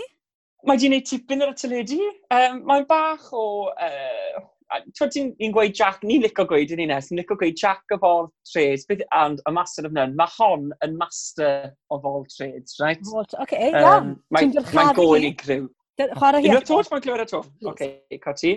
Mae 0.68 0.78
di 0.78 0.90
wneud 0.90 1.06
tipyn 1.08 1.42
ar 1.42 1.50
y 1.50 1.56
teledu. 1.58 1.98
Um, 2.34 2.60
mae'n 2.68 2.86
bach 2.86 3.24
o... 3.34 3.42
Uh, 3.74 4.46
Twyd 4.94 5.14
ti'n 5.14 5.52
gweud 5.56 5.72
Jack, 5.74 6.02
ni'n 6.04 6.20
licio 6.22 6.44
gweud 6.46 6.70
yn 6.74 6.82
unes, 6.84 7.06
ni'n 7.08 7.22
licio 7.22 7.34
gweud 7.40 7.56
Jack 7.58 7.94
of 7.96 8.02
all 8.04 8.28
trades, 8.46 8.84
beth, 8.86 9.00
and 9.16 9.40
a 9.48 9.52
master 9.56 9.86
of 9.88 9.94
none. 9.96 10.12
Mae 10.14 10.28
hon 10.36 10.68
yn 10.84 10.94
master 11.00 11.72
of 11.90 12.04
all 12.06 12.26
trades, 12.28 12.76
right? 12.78 13.00
Oce, 13.08 13.34
okay, 13.42 13.72
um, 13.72 13.80
iawn. 13.80 14.12
Mae'n 14.36 14.52
mae 14.76 14.92
goel 14.98 15.24
i 15.24 15.32
griw. 15.40 15.64
Chwarae 15.98 16.44
hi. 16.44 16.52
Unwaith 16.52 16.68
tot, 16.68 16.92
mae'n 16.92 17.02
clywed 17.08 17.24
y 17.24 17.26
to. 17.32 17.40
Oce, 17.42 17.72
okay, 17.72 18.20
coti. 18.22 18.52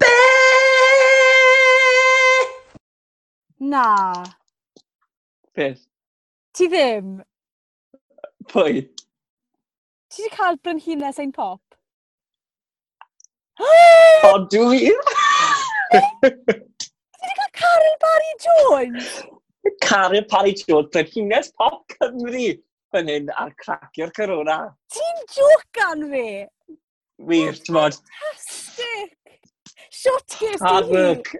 Be! 0.00 0.14
Na. 3.74 3.84
Beth? 5.54 5.86
Ti 6.54 6.66
ddim? 6.70 7.20
Pwy? 8.50 8.82
Ti 10.10 10.22
wedi 10.22 10.30
cael 10.34 10.58
Brynhines 10.62 11.20
ein 11.22 11.30
pop? 11.32 11.62
O, 13.62 14.32
dwi? 14.50 14.90
Ti 15.94 16.02
wedi 16.24 17.36
cael 17.38 17.52
Carol 17.60 17.96
Barry 18.02 18.34
Jones? 18.46 19.12
Carol 19.80 20.26
Barry 20.30 20.54
Jones, 20.58 20.90
Brynhines 20.90 21.52
pop 21.58 21.86
Cymru 21.94 22.50
fan 22.94 23.10
hyn 23.10 23.30
ar 23.38 23.54
cracio'r 23.62 24.12
corona. 24.18 24.58
Ti'n 24.94 25.24
jocan 25.38 26.06
fi? 26.10 26.26
Wir, 27.30 27.54
ti'n 27.62 27.78
bod? 27.78 28.02
Fantastic! 28.18 29.42
Shot 30.02 30.26
kiss 30.34 30.62
i 30.62 30.76
hi! 30.76 30.86
work. 30.90 31.34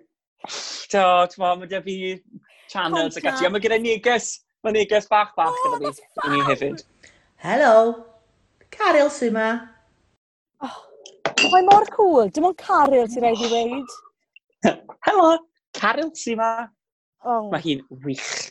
Do, 0.94 1.06
ti'n 1.34 1.42
bod, 1.42 1.64
mae 1.64 1.70
da 1.74 1.82
fi 1.82 1.98
channels 2.72 3.18
ac 3.20 3.28
ati. 3.30 3.46
A 3.46 3.52
mae 3.52 3.62
gyda 3.64 3.78
neges, 3.82 4.30
mae 4.64 4.74
neges 4.76 5.08
bach 5.10 5.34
bach 5.38 5.52
oh, 5.52 5.76
gyda 5.76 5.92
fi 5.98 6.28
i 6.28 6.32
ni 6.32 6.42
hefyd. 6.48 6.84
Helo, 7.44 7.76
Caryl 8.74 9.10
sy 9.12 9.30
ma. 9.34 9.48
Oh, 10.64 10.78
mae 11.52 11.66
mor 11.68 11.86
cool, 11.94 12.30
dim 12.32 12.48
ond 12.50 12.58
Carol 12.60 13.06
sy'n 13.10 13.26
rhaid 13.26 13.44
i 13.44 13.52
weid. 13.52 13.94
Helo, 15.08 15.30
Caryl 15.76 16.10
sy 16.18 16.36
ma. 16.40 16.50
Oh. 17.24 17.48
Mae 17.52 17.62
hi'n 17.64 17.84
wych. 18.04 18.50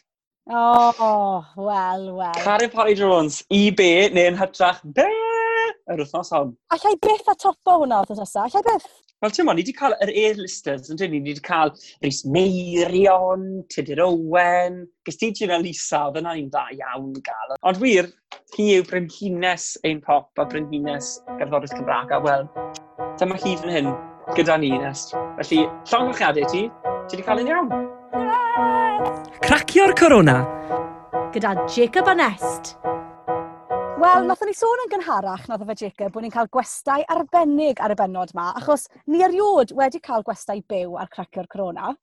Oh, 0.50 1.46
wel, 1.56 2.10
wel. 2.18 2.40
Caryl 2.44 2.72
Parry 2.74 2.96
Jones, 3.00 3.44
i 3.54 3.70
be 3.72 4.10
neu'n 4.12 4.36
hytrach, 4.36 4.82
be? 4.98 5.08
yr 5.92 6.04
wythnos 6.04 6.32
hon. 6.36 6.54
Allai 6.74 6.94
i 6.96 7.00
byth 7.04 7.32
a 7.32 7.36
topo 7.40 7.80
hwnna 7.82 8.04
wrth 8.04 8.22
nesaf, 8.22 8.48
Allai 8.48 8.62
i 8.64 8.68
byth. 8.70 8.92
Wel, 9.24 9.32
ti'n 9.32 9.48
mwyn, 9.48 9.56
ni 9.56 9.64
wedi 9.64 9.74
cael 9.78 9.94
yr 10.04 10.12
A-listers, 10.12 10.90
yn 10.92 11.00
dyn 11.00 11.14
ni 11.14 11.22
wedi 11.24 11.44
cael 11.44 11.70
Rhys 12.04 12.24
Meirion, 12.28 13.46
Tudur 13.72 14.02
Owen, 14.04 14.82
gys 15.08 15.20
ti 15.22 15.30
Gina 15.32 15.62
Lisa, 15.64 16.02
oedd 16.10 16.20
yna 16.20 16.34
ni'n 16.36 16.50
dda 16.52 16.66
iawn 16.76 17.14
gael. 17.24 17.56
Ond 17.64 17.80
wir, 17.80 18.10
hi 18.58 18.68
yw 18.76 18.88
Brynhines 18.90 19.70
ein 19.88 20.04
pop 20.04 20.44
a 20.44 20.48
Brynhines 20.52 21.16
gerddorys 21.40 21.72
Cymraeg 21.78 22.12
a 22.12 22.20
wel, 22.26 22.50
dyma 23.22 23.40
hi 23.40 23.56
fan 23.62 23.72
hyn 23.72 23.92
gyda 24.36 24.60
ni, 24.60 24.74
Nest. 24.84 25.16
Felly, 25.40 25.64
llong 25.92 26.12
gwrchiadau 26.12 26.52
ti, 26.52 26.68
ti 27.08 27.16
wedi 27.16 27.28
cael 27.30 27.46
un 27.46 27.54
iawn. 27.54 27.72
Cracio'r 29.44 29.96
Corona. 30.00 30.42
Gyda 31.32 31.56
Jacob 31.72 32.12
a 32.12 32.20
Nest. 32.20 32.76
Wel, 34.04 34.26
nath 34.28 34.42
ni 34.44 34.52
sôn 34.58 34.82
yn 34.84 34.90
gynharach 34.92 35.46
na 35.48 35.56
fe 35.62 35.76
Jacob 35.80 36.12
bod 36.12 36.26
ni'n 36.26 36.32
cael 36.34 36.50
gwestai 36.52 37.04
arbennig 37.14 37.80
ar 37.80 37.94
y 37.94 37.96
benod 37.96 38.34
yma, 38.34 38.50
achos 38.60 38.90
ni 39.08 39.22
eriod 39.24 39.72
wedi 39.78 40.02
cael 40.04 40.26
gwestai 40.28 40.58
byw 40.68 40.98
ar 41.00 41.08
cracio'r 41.14 41.48
corona. 41.54 41.94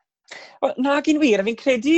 Wel, 0.65 0.73
na 0.81 0.97
gyn 1.05 1.21
wir, 1.21 1.43
a 1.43 1.45
fi'n 1.45 1.59
credu, 1.61 1.97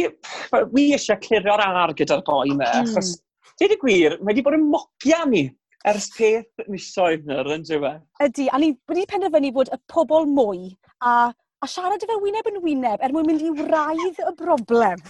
wi 0.75 0.89
eisiau 0.97 1.21
clirio'r 1.23 1.63
ar 1.69 1.95
gyda'r 1.95 2.25
boi 2.27 2.51
yma, 2.51 2.67
mm. 2.67 2.91
achos, 2.91 3.13
dweud 3.61 3.77
y 3.77 3.81
gwir, 3.85 4.19
mae 4.19 4.33
wedi 4.33 4.47
bod 4.49 4.59
yn 4.59 4.67
mogia 4.73 5.23
ni 5.31 5.45
ers 5.93 6.11
peth 6.17 6.67
misoedd 6.73 7.29
nyr 7.29 7.55
yn 7.55 7.67
diwe. 7.71 7.95
Ydy, 8.27 8.49
a 8.51 8.59
ni 8.59 8.73
wedi 8.91 9.07
penderfynu 9.13 9.55
bod 9.55 9.71
y 9.71 9.79
pobl 9.93 10.27
mwy 10.35 10.73
a, 10.99 11.31
a 11.31 11.71
siarad 11.71 12.03
y 12.03 12.11
fe 12.11 12.19
wyneb 12.25 12.51
yn 12.51 12.63
wyneb 12.65 13.07
er 13.07 13.15
mwyn 13.15 13.31
mynd 13.31 13.47
i 13.47 13.55
wraidd 13.61 14.19
y 14.19 14.35
broblem. 14.41 15.07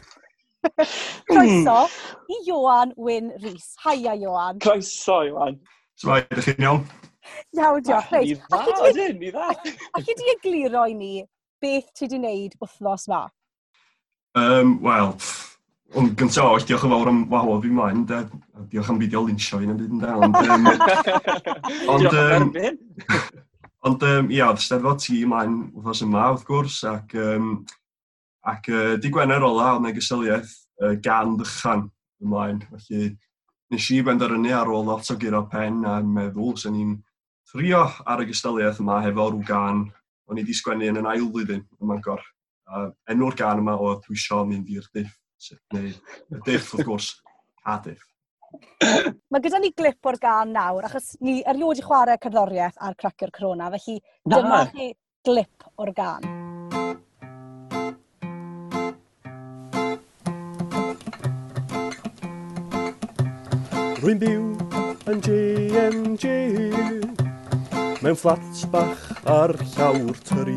Croeso 1.29 1.77
hmm. 1.87 2.33
i 2.35 2.41
Johan 2.47 2.95
Wyn 2.97 3.31
Rhys. 3.43 3.73
Haia, 3.85 4.15
Johan. 4.15 4.59
Croeso, 4.63 5.23
Johan. 5.29 5.61
So, 5.99 6.17
ydych 6.19 6.51
chi'n 6.51 6.67
iawn? 6.67 6.83
Iawn, 7.59 7.85
diolch. 7.87 8.11
Ni 8.19 8.37
dda, 8.41 8.65
ydyn, 8.91 9.17
ni 9.21 9.31
dda. 9.35 9.53
Ac 9.99 10.11
i 10.11 10.19
di 10.19 10.35
egluro 10.37 10.89
i 10.91 10.99
ni 10.99 11.15
beth 11.63 11.93
ti 11.95 12.07
wedi 12.07 12.21
wneud 12.21 12.59
wythnos 12.63 13.09
ma? 13.13 13.25
Um, 14.39 14.79
Wel, 14.83 15.13
Ond 15.93 16.15
gyntaf 16.17 16.55
oes, 16.55 16.65
diolch 16.65 16.87
yn 16.87 16.93
fawr 16.95 17.09
am 17.11 17.19
wahodd 17.29 17.67
fi 17.67 17.71
mlaen, 17.77 18.07
de. 18.09 18.23
Diolch 18.73 18.89
am 18.89 19.01
fideo 19.03 19.27
linsio 19.27 19.59
fi'n 19.61 19.75
ymwneud 19.75 19.91
yn 19.97 20.01
da. 20.01 20.79
Ond, 21.93 22.07
um, 22.09 22.47
ond, 23.91 24.07
um, 24.09 24.31
ia, 24.33 24.47
oedd 24.49 24.63
steddfod 24.65 25.03
ti 25.05 25.21
mlaen 25.29 25.59
wrthnos 25.75 26.01
yma, 26.07 26.31
wrth 26.33 26.47
gwrs, 26.49 26.79
ac 26.89 27.13
um, 27.21 27.51
Ac 28.49 28.69
uh, 28.73 28.97
di 28.99 29.11
Gwener 29.13 29.45
ola 29.47 29.73
oedd 29.77 29.85
na 29.85 29.93
gysyliaeth 29.95 30.53
uh, 30.83 30.95
gan 31.03 31.37
ddychan 31.39 31.87
ymlaen. 32.23 32.63
Felly 32.73 33.13
nes 33.73 33.89
i 33.95 34.03
benderfynu 34.05 34.53
ar 34.57 34.71
ôl 34.71 34.87
lot 34.89 35.11
o 35.13 35.17
giro 35.17 35.45
pen 35.53 35.83
a 35.89 36.01
meddwl 36.05 36.57
sy'n 36.61 36.75
ni'n 36.77 36.97
trio 37.53 37.87
ar 38.07 38.23
y 38.23 38.29
gysyliaeth 38.31 38.83
yma 38.83 39.01
hefo 39.07 39.31
rhyw 39.31 39.45
gan 39.49 39.85
o'n 40.29 40.39
i 40.39 40.43
wedi 40.43 40.57
sgwennu 40.57 40.91
yn 40.91 41.01
yn 41.03 41.11
ail 41.11 41.27
flwyddyn 41.29 41.65
ym 41.81 41.91
Mangor. 41.93 42.23
Uh, 42.73 42.89
enw'r 43.13 43.37
gan 43.39 43.61
yma 43.63 43.77
o 43.77 43.95
dwisio 44.07 44.43
mynd 44.49 44.71
i'r 44.73 44.87
diff, 44.97 45.15
neu 45.75 45.91
y 45.93 46.43
diff 46.47 46.73
wrth 46.75 46.87
gwrs, 46.89 47.11
a 47.69 47.79
diff. 47.85 48.07
Mae 49.33 49.43
gyda 49.45 49.61
ni 49.61 49.73
glip 49.77 50.09
o'r 50.09 50.19
gan 50.21 50.53
nawr, 50.57 50.89
achos 50.89 51.15
ni 51.25 51.41
erioed 51.49 51.81
i 51.81 51.87
chwarae 51.87 52.21
cerddoriaeth 52.23 52.81
ar 52.81 52.97
Cracker 52.99 53.33
Corona, 53.35 53.71
felly 53.77 54.01
dyma 54.29 54.65
chi 54.73 54.93
glip 55.25 55.71
o'r 55.79 55.95
gan. 55.97 56.42
Rwy'n 64.03 64.19
byw 64.19 64.47
yn 65.13 65.21
JMG 65.23 66.31
Mewn 68.03 68.17
fflat 68.19 68.65
bach 68.73 69.05
ar 69.31 69.55
llawr 69.77 70.19
tyri 70.27 70.57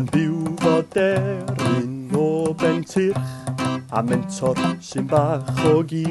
Yn 0.00 0.08
byw 0.14 0.54
fod 0.62 0.96
erin 1.02 2.08
o 2.16 2.54
bentyrch 2.56 3.28
A 3.92 4.00
mentor 4.00 4.56
sy'n 4.80 5.12
bach 5.12 5.60
o 5.68 5.74
gi. 5.92 6.08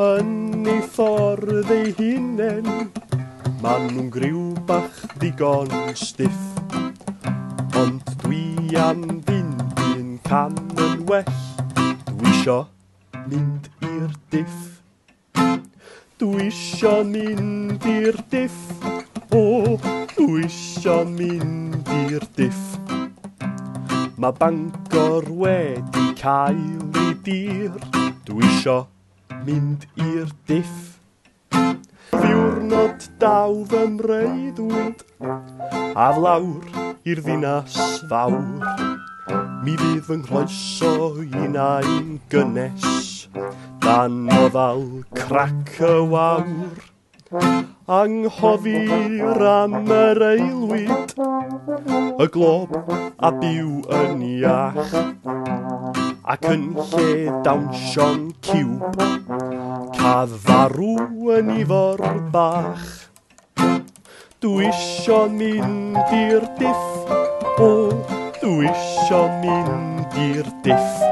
Yn 0.00 0.64
ei 0.72 0.80
ffordd 0.96 1.76
ei 1.76 1.92
hunen 2.00 2.72
Ma'n 3.60 3.88
nhw'n 3.92 4.08
griw 4.16 4.48
bach 4.72 5.04
digon 5.20 5.68
stiff. 6.00 6.40
Ond 7.84 8.16
dwi 8.24 8.72
am 8.88 9.04
fynd 9.28 9.88
i'n 9.92 10.16
cam 10.24 10.56
yn 10.80 11.04
well 11.12 11.34
Dwi 11.76 12.38
isio 12.38 12.62
mynd 13.28 13.81
i'r 13.92 14.12
diff. 14.32 14.58
Dwi 16.20 16.46
isio 16.48 16.92
mynd 17.08 17.86
i'r 17.88 18.18
diff, 18.32 18.58
o, 19.34 19.76
dwi 20.14 20.44
isio 20.46 21.00
mynd 21.08 21.90
i'r 22.04 22.26
diff. 22.38 22.76
Mae 24.22 24.36
Bangor 24.38 25.26
wedi 25.42 26.06
cael 26.20 27.00
ei 27.02 27.14
dir, 27.26 27.74
dwi 28.28 28.46
isio 28.52 28.78
mynd 29.46 29.88
i'r 30.06 30.30
diff. 30.50 30.98
Ddiwrnod 32.12 33.10
daw 33.22 33.62
fy 33.72 33.84
mreidd 33.98 34.62
a 35.22 36.08
flawr 36.16 36.91
i'r 37.02 37.18
ddinas 37.18 37.76
fawr. 38.10 38.36
Mi 39.66 39.74
fydd 39.80 40.04
fy 40.06 40.16
nghroeso 40.20 40.92
i 41.22 41.48
nain 41.50 42.20
gynnes, 42.30 42.84
dan 43.82 44.28
o 44.30 44.46
ddal 44.54 44.84
crac 45.18 45.74
y 45.82 45.96
wawr. 46.12 46.78
Anghofir 47.98 49.42
am 49.50 49.74
yr 49.96 50.22
eilwyd, 50.28 51.14
y 52.22 52.26
glob 52.36 52.76
a 53.18 53.32
byw 53.42 53.72
yn 53.98 54.26
iach. 54.28 54.96
Ac 56.32 56.50
yn 56.52 56.68
lle 56.92 57.32
dawnsio'n 57.42 58.28
ciwb, 58.46 59.00
caddarw 59.98 60.92
yn 61.38 61.56
ifor 61.64 62.04
bach. 62.34 63.11
Dwi 64.42 64.64
isio 64.66 65.28
mynd 65.30 66.14
i'r 66.18 66.42
diff, 66.58 67.10
o, 67.62 67.66
oh, 67.66 68.14
dwi 68.40 68.64
isio 68.66 69.20
mynd 69.38 70.16
i'r 70.18 70.48
diff. 70.64 71.04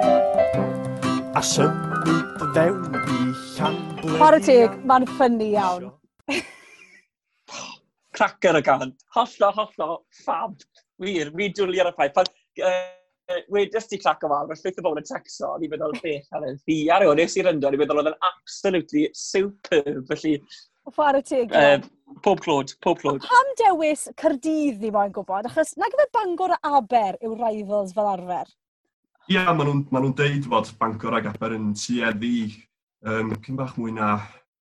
A 1.39 1.43
symud 1.47 2.41
fewn 2.57 2.97
i 2.99 3.21
llanble... 3.53 4.17
Chwarae 4.17 4.43
teg, 4.43 4.75
mae'n 4.83 5.07
ffynnu 5.13 5.47
iawn. 5.53 5.85
Cracker 8.19 8.59
y 8.59 8.65
gan, 8.67 8.97
hollo, 9.15 9.53
hollo, 9.61 9.89
fab 10.25 10.59
wir, 10.99 11.31
mi 11.39 11.53
dwli 11.55 11.85
ar 11.85 11.93
y 11.93 11.95
ffaith. 12.01 12.17
Pan, 12.19 12.33
uh, 12.67 13.39
wedys 13.55 13.87
ti 13.93 14.01
clac 14.03 14.27
o 14.27 14.33
fawr, 14.33 14.51
llwyth 14.51 14.83
o 14.83 14.87
bobl 14.89 14.99
yn 15.05 15.07
texo, 15.07 15.53
o'n 15.53 15.69
i'n 15.69 15.71
meddwl 15.77 15.95
beth 16.03 16.35
ar 16.35 16.51
y 16.51 16.57
ddi 16.57 16.81
ar 16.91 17.07
yw'n 17.07 17.23
nes 17.23 17.39
i'r 17.39 17.53
ynddo, 17.55 17.71
o'n 17.71 17.79
meddwl 17.79 18.03
oedd 18.03 18.11
yn 18.11 18.21
absolutely 18.33 19.07
superb, 19.15 20.03
felly 20.11 20.35
Chwarae 20.95 21.25
teg. 21.27 21.53
Uh, 21.55 21.81
pob 22.25 22.41
clod, 22.45 22.75
pob 22.85 23.01
clod. 23.03 23.23
Pam 23.27 23.53
dewis 23.61 24.09
Cyrdydd 24.21 24.81
ni 24.83 24.91
moyn 24.95 25.15
gwybod? 25.15 25.49
Achos 25.51 25.77
na 25.81 25.91
gyfer 25.93 26.11
Bangor 26.17 26.57
a 26.57 26.59
Aber 26.79 27.19
yw 27.21 27.37
rivals 27.39 27.95
fel 27.97 28.11
arfer. 28.11 28.51
Ie, 29.31 29.37
yeah, 29.37 29.53
maen 29.55 29.69
nhw'n 29.69 29.87
ma 29.95 30.03
nhw 30.03 30.13
deud 30.19 30.49
fod 30.51 30.73
Bangor 30.81 31.19
ag 31.21 31.31
Aber 31.31 31.55
yn 31.57 31.71
tueddu 31.79 32.35
um, 33.07 33.35
cyn 33.45 33.59
bach 33.59 33.77
mwy 33.79 33.95
na 33.97 34.19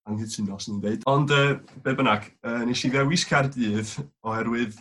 anghytuno, 0.10 0.58
os 0.58 0.70
ni'n 0.70 0.82
deud. 0.84 1.06
Ond, 1.10 1.34
uh, 1.34 1.58
be 1.84 1.94
bynnag, 1.98 2.30
uh, 2.46 2.62
nes 2.68 2.84
i 2.86 2.92
ddewis 2.94 3.26
Cardydd 3.30 3.96
oherwydd, 4.26 4.78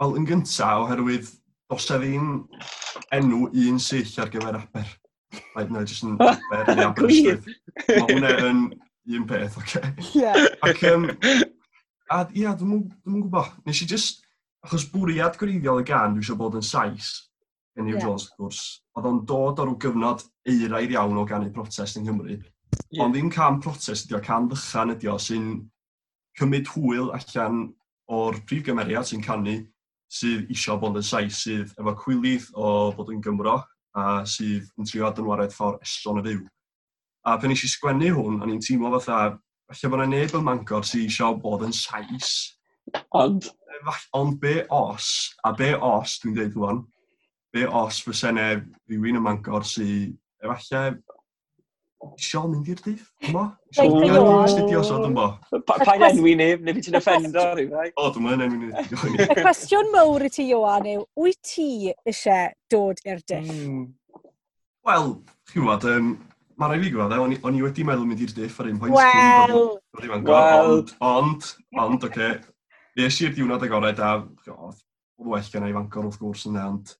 wel, 0.00 0.16
yn 0.18 0.28
gynta, 0.28 0.72
oherwydd 0.84 1.28
dos 1.70 1.88
e 1.94 1.98
ddim 2.00 2.30
enw 3.14 3.46
un 3.48 3.80
sill 3.82 4.16
ar 4.22 4.32
gyfer 4.32 4.58
Aber. 4.62 4.96
Like, 5.54 5.70
no, 5.70 5.82
jyst 5.86 6.06
yn 6.06 6.16
Aber 6.20 6.74
neu 6.74 6.88
Aberystwyth. 6.88 7.50
Mae 7.88 8.06
hwnna 8.08 8.32
yn 8.48 8.64
un 9.08 9.26
peth, 9.26 9.56
oce? 9.58 9.78
Okay? 9.78 10.08
Yeah. 10.14 10.46
Ac, 10.66 10.82
um, 10.90 11.08
a, 12.10 12.26
ia, 12.34 12.54
dwi'n 12.58 12.70
mwyn 12.74 13.24
gwybod. 13.24 13.56
Nes 13.66 13.82
i 13.84 13.88
just, 13.90 14.22
achos 14.66 14.86
bwriad 14.92 15.38
gwreiddiol 15.40 15.82
y 15.82 15.88
gan, 15.88 16.14
dwi 16.14 16.24
eisiau 16.24 16.38
bod 16.40 16.58
yn 16.60 16.66
sais, 16.66 17.10
yn 17.78 17.88
New 17.88 17.96
yeah. 17.96 18.04
Jones, 18.04 18.28
wrth 18.28 18.38
gwrs. 18.38 18.62
Oedd 18.98 19.10
o'n 19.10 19.20
dod 19.28 19.60
ar 19.62 19.70
ryw 19.70 19.80
gyfnod 19.82 20.24
eiraidd 20.48 20.94
iawn 20.96 21.20
o 21.20 21.26
ganu 21.28 21.50
protest 21.54 21.98
yng 22.00 22.08
Nghymru. 22.08 22.38
Yeah. 22.90 23.04
Ond 23.04 23.16
ddim 23.16 23.30
cam 23.32 23.60
protest 23.62 24.08
ydi 24.08 24.18
o, 24.18 24.22
cam 24.24 24.48
ddychan 24.50 24.94
ydi 24.94 25.10
o, 25.10 25.18
sy'n 25.20 25.52
cymryd 26.38 26.70
hwyl 26.74 27.10
allan 27.16 27.68
o'r 28.10 28.38
prif 28.46 28.64
gymeriad 28.66 29.06
sy'n 29.06 29.22
canu 29.24 29.58
sydd 30.10 30.50
isio 30.50 30.76
bod 30.82 30.98
yn 30.98 31.06
sais, 31.06 31.42
sydd 31.44 31.74
efo 31.78 31.94
cwylydd 32.02 32.48
o 32.58 32.90
bod 32.96 33.12
yn 33.14 33.22
Gymro 33.22 33.60
a 33.94 34.06
sydd 34.26 34.66
yn 34.78 34.88
trio 34.88 35.06
adnwaraeth 35.06 35.54
ffordd 35.54 35.84
eson 35.86 36.18
y 36.20 36.24
fyw. 36.26 36.40
A 37.28 37.36
pen 37.40 37.52
eisiau 37.52 37.68
sgwennu 37.68 38.14
hwn, 38.16 38.40
o'n 38.40 38.52
i'n 38.54 38.62
teimlo 38.64 38.94
fatha, 38.96 39.36
falle 39.68 39.92
bod 39.92 40.00
yna 40.00 40.08
neb 40.14 40.36
yn 40.38 40.46
mangor 40.46 40.86
sy'n 40.88 41.04
eisiau 41.04 41.36
bod 41.42 41.66
yn 41.66 41.74
sais. 41.76 42.32
Ond? 43.16 43.50
Ond 44.16 44.40
be 44.40 44.60
os, 44.72 45.10
a 45.44 45.52
be 45.56 45.74
os 45.74 46.18
dwi'n 46.22 46.36
dweud 46.36 46.56
rwan, 46.56 46.82
be 47.52 47.66
os 47.66 48.00
fysa 48.04 48.32
ne 48.34 48.48
rhywun 48.56 49.20
yn 49.20 49.24
mangor 49.24 49.66
sy'n 49.68 50.14
efallai 50.40 50.94
eisiau 52.08 52.48
mynd 52.48 52.68
i'r 52.72 52.80
dyff, 52.86 53.10
yma? 53.28 53.44
Eisiau 53.76 54.30
astudio 54.38 54.80
sod 54.86 55.04
yn 55.10 55.16
bo. 55.16 55.26
Pa'n 55.68 56.06
enwi 56.08 56.32
neb, 56.40 56.64
neu 56.64 56.76
fi 56.78 56.86
ti'n 56.86 56.96
offendo 57.00 57.44
rhywbeth? 57.52 57.92
O, 58.00 58.08
dwi'n 58.14 58.26
mynd 58.26 58.46
enwi 58.46 58.62
ni. 58.64 59.26
Y 59.26 59.38
cwestiwn 59.42 59.92
mawr 59.92 60.24
i 60.24 60.32
ti, 60.32 60.48
Johan, 60.48 60.88
yw, 60.94 61.04
wyt 61.20 61.40
ti 61.44 61.68
eisiau 61.92 62.54
dod 62.72 63.04
i'r 63.04 63.20
dyff? 63.28 63.52
Wel, 64.88 65.10
chi'n 65.50 65.60
gwybod, 65.60 65.88
um, 65.92 66.12
mae 66.60 66.68
rhaid 66.74 66.82
i 66.82 66.86
fi 66.86 66.92
gwybod, 66.94 67.14
eh, 67.16 67.22
o'n, 67.24 67.32
i- 67.36 67.40
o'n 67.48 67.56
i 67.56 67.62
wedi 67.64 67.84
meddwl 67.88 68.06
mynd 68.10 68.20
i'r 68.26 68.34
diff 68.36 68.60
ar 68.60 68.68
un 68.68 68.78
pwynt. 68.82 68.96
Wel! 68.98 69.56
Wel! 69.96 70.22
Wel! 70.28 70.76
Ond, 70.76 70.94
ond, 71.00 71.50
ond, 71.86 72.04
oce. 72.04 72.10
Okay. 72.10 72.38
Nes 73.00 73.20
i'r 73.24 73.34
diwrnod 73.36 73.64
agored 73.64 74.00
a 74.04 74.12
oedd 74.20 74.52
oedd 74.60 74.84
well 75.30 75.48
gen 75.52 75.66
i 75.68 75.72
fangor 75.76 76.06
wrth 76.08 76.20
gwrs 76.20 76.46
yna, 76.50 76.68
ond... 76.74 76.94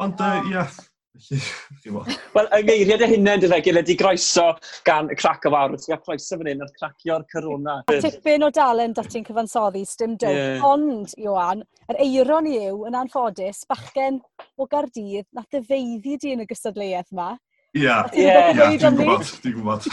Ond, 0.00 0.20
yy, 0.20 0.52
ie, 0.52 0.62
felly, 0.68 1.38
chi'n 1.82 1.92
gwbod. 1.94 2.12
Wel, 2.36 2.48
y 2.56 2.60
geiriad 2.68 3.02
y 3.04 3.08
hunain, 3.12 3.40
dyna, 3.42 3.58
gilydd 3.64 3.88
di 3.90 3.96
groeso 3.98 4.44
gan 4.88 5.08
y 5.12 5.16
crac 5.18 5.44
o 5.48 5.52
fawr. 5.54 5.74
Ti'n 5.76 5.92
cael 5.94 6.02
croeso 6.06 6.38
fan 6.40 6.50
hyn 6.52 6.62
o'r 6.66 6.72
cracio'r 6.78 7.24
corona. 7.32 7.78
A 7.90 7.98
tipyn 8.04 8.46
o 8.46 8.50
dalen 8.54 8.94
dat 8.96 9.10
ti'n 9.12 9.26
cyfansoddi, 9.26 9.82
stym 9.88 10.14
dyw. 10.20 10.36
Ie. 10.38 10.54
Ond, 10.68 11.12
Iwan, 11.24 11.64
yr 11.92 12.00
eiron 12.04 12.48
i 12.50 12.56
yw, 12.68 12.84
yn 12.90 12.96
anffodus, 13.02 13.64
bachgen 13.70 14.20
o 14.56 14.68
Gardydd 14.70 15.26
na 15.36 15.44
dyfeiddi 15.52 16.16
di 16.24 16.34
yn 16.36 16.44
y 16.44 16.48
gystadleuaeth 16.50 17.12
yma. 17.16 17.32
Ia, 17.76 17.96
ia, 18.16 18.52
dwi'n 18.80 18.96
gwybod, 18.96 19.30
dwi'n 19.44 19.56
gwybod. 19.58 19.86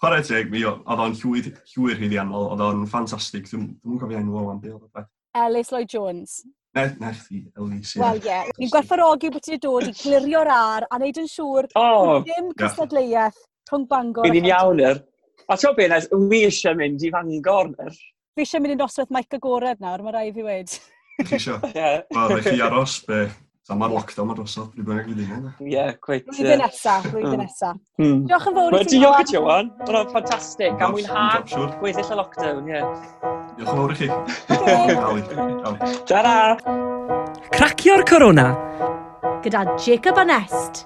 Chwarae 0.00 0.24
teg, 0.24 0.50
mi 0.52 0.60
oedd 0.68 1.02
o'n 1.04 1.14
llwyr, 1.16 1.46
llwyr 1.72 1.98
hyddiannol, 2.00 2.46
oedd 2.52 2.62
o'n 2.64 2.86
ffantastig, 2.88 3.48
dwi'n 3.48 3.98
cofio 4.00 4.20
enw 4.20 4.42
o'n 4.42 4.60
beth. 4.60 5.08
Ellis 5.40 5.72
Lloyd 5.72 5.90
Jones. 5.92 6.40
Na, 6.76 6.84
ne, 7.00 7.12
chdi, 7.16 7.40
Elise. 7.58 8.00
Wel, 8.00 8.20
ie. 8.20 8.28
Yeah. 8.28 8.52
Ni'n 8.60 8.72
gwerthfarogi 8.72 9.32
bod 9.34 9.44
ti'n 9.46 9.60
dod 9.62 9.88
i 9.88 9.94
glirio'r 9.96 10.52
ar 10.54 10.86
a 10.86 11.00
wneud 11.00 11.20
yn 11.22 11.28
siŵr 11.30 11.70
oh, 11.80 12.20
dim 12.28 12.52
cystadleuaeth 12.60 13.40
rhwng 13.70 13.88
Bangor. 13.90 14.28
Fi'n 14.28 14.36
ni'n 14.36 14.52
iawn 14.52 14.86
yr. 14.86 15.02
A 15.50 15.58
ti'n 15.58 15.76
be, 15.76 15.88
nes, 15.90 16.08
wi 16.12 16.44
eisiau 16.46 16.78
mynd 16.78 17.04
i 17.04 17.12
Fangor 17.16 17.72
yr. 17.86 18.00
Fi 18.36 18.46
eisiau 18.46 18.62
mynd 18.62 18.76
i 18.76 18.80
noswaith 18.80 19.12
Mike 19.16 19.40
Agored 19.40 19.82
nawr, 19.82 20.04
mae 20.06 20.16
rai 20.16 20.26
fi 20.36 20.46
wedi. 20.46 20.82
Ti 21.24 21.40
eisiau? 21.40 21.60
Ie. 21.72 21.94
Wel, 22.14 22.36
rhaid 22.36 22.52
chi 22.52 22.66
aros 22.68 23.00
be 23.08 23.24
So 23.70 23.76
mae'r 23.78 23.92
lockdown 23.94 24.30
ar 24.32 24.38
osod, 24.42 24.72
dwi'n 24.74 24.86
bynnag 24.88 25.10
i 25.12 25.12
ddim. 25.14 25.42
Ie, 25.62 25.82
cweit. 26.02 26.24
Blwyddyn 26.26 26.58
nesa, 26.58 26.96
blwyddyn 27.04 27.36
hmm. 27.36 27.42
nesa. 27.44 27.68
Hmm. 28.00 28.24
Diolch 28.26 28.48
yn 28.50 28.56
fawr 28.56 28.74
i 28.74 28.80
ti, 28.80 28.96
Diolch 28.96 29.20
i 29.20 29.26
ti, 29.28 29.36
Johan. 29.36 29.68
Roedd 29.86 30.10
ffantastig. 30.10 30.82
Am 30.82 30.96
mwynhad 30.96 31.52
gweddill 31.78 32.10
y 32.10 32.16
lockdown, 32.18 32.66
ie. 32.66 32.80
Diolch 33.60 33.70
yn 33.70 33.78
fawr 33.78 33.94
i 33.94 33.98
chi. 34.00 34.08
Ali. 35.70 35.92
Ta-ra! 36.10 36.34
Cracio'r 37.54 38.02
Corona. 38.10 38.48
Gyda 39.46 39.62
Jacob 39.86 40.18
Anest. 40.24 40.82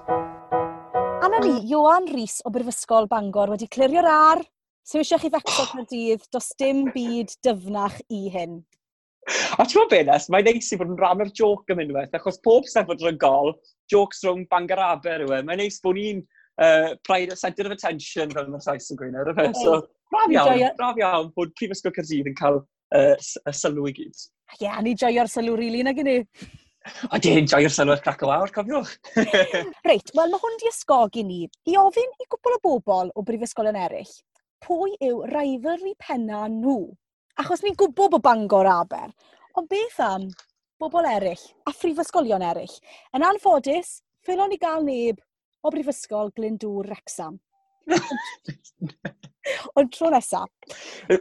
Anna 1.24 1.40
ni, 1.40 1.54
Johan 1.72 2.12
Rhys 2.12 2.42
o 2.44 2.52
Brifysgol 2.52 3.08
Bangor 3.08 3.54
wedi 3.54 3.70
clirio'r 3.72 4.12
ar. 4.12 4.44
So 4.84 5.00
eisiau 5.00 5.24
chi 5.24 5.32
fecso 5.32 5.64
oh. 5.64 5.72
Caerdydd, 5.72 6.28
does 6.36 6.52
dim 6.60 6.84
byd 6.92 7.32
dyfnach 7.48 7.96
i 8.12 8.26
hyn. 8.36 8.60
A 9.24 9.64
ti'n 9.64 9.80
meddwl 9.80 9.90
beth 9.90 10.08
nes, 10.08 10.28
mae'n 10.32 10.48
neis 10.50 10.70
i 10.74 10.78
fod 10.78 10.90
yn 10.92 10.98
rhan 11.00 11.22
o'r 11.24 11.32
joc 11.38 11.70
am 11.72 11.82
unwaith, 11.84 12.16
achos 12.16 12.40
pob 12.44 12.66
sefod 12.68 13.04
yn 13.08 13.20
gol, 13.20 13.54
jocs 13.92 14.24
rhwng 14.24 14.44
Bangor 14.50 14.82
aber 14.84 15.24
yw 15.24 15.36
e. 15.36 15.42
Mae'n 15.48 15.62
neis 15.62 15.80
bod 15.84 15.96
ni'n 15.98 16.20
uh, 16.60 16.94
pride 17.08 17.32
a 17.32 17.36
centre 17.36 17.66
of 17.68 17.76
attention 17.76 18.34
fel 18.34 18.50
mae'r 18.52 18.66
llais 18.66 18.90
yn 18.92 19.00
gwneud. 19.00 19.30
Okay. 19.32 19.52
So, 19.60 19.78
braf 20.12 20.34
iawn, 20.34 20.66
braf 20.80 21.00
iawn 21.00 21.30
bod 21.38 21.54
Prifysgol 21.58 21.94
Cyrdydd 21.96 22.28
yn 22.32 22.36
cael 22.40 22.60
uh, 22.60 23.14
y 23.14 23.56
sylw 23.62 23.88
i 23.88 23.94
gyd. 23.96 24.26
Ie, 24.58 24.66
yeah, 24.66 24.82
ni 24.84 24.94
joio'r 25.00 25.30
sylw 25.30 25.56
rili 25.56 25.80
really, 25.80 25.86
na 25.86 25.96
gynnu. 25.96 26.18
A 27.08 27.16
dyn, 27.22 27.48
joio'r 27.48 27.72
sylw'r 27.72 28.02
crac 28.04 28.20
o 28.26 28.28
awr, 28.34 28.52
cofiwch. 28.52 28.92
Reit, 29.88 30.12
wel 30.12 30.34
mae 30.34 30.42
hwn 30.42 30.60
di 30.60 30.68
ysgogi 30.68 31.24
ni 31.24 31.40
i 31.70 31.78
ofyn 31.80 32.12
i 32.20 32.28
gwbl 32.28 32.58
o 32.58 32.62
bobl 32.68 33.14
o 33.16 33.24
brifysgolion 33.24 33.80
eraill 33.86 34.12
pwy 34.64 34.94
yw 35.04 35.24
rivalry 35.28 35.92
penna 36.00 36.44
nhw 36.48 36.76
Achos 37.42 37.64
ni'n 37.64 37.74
gwybod 37.78 38.12
bod 38.14 38.22
Bangor 38.22 38.68
aber. 38.70 39.10
Ond 39.58 39.68
beth 39.70 40.00
am 40.02 40.28
bobl 40.78 41.06
eraill, 41.08 41.42
a 41.66 41.72
phrifysgolion 41.74 42.44
eraill? 42.46 42.76
Yn 43.16 43.24
anffodus, 43.26 43.96
ffilon 44.22 44.52
ni 44.52 44.58
gael 44.62 44.86
neb 44.86 45.18
o 45.64 45.72
brifysgol 45.74 46.30
Glyndŵr 46.36 46.90
Rexam. 46.92 47.40
Ond 49.76 49.90
tro 49.92 50.10
nesaf. 50.14 50.48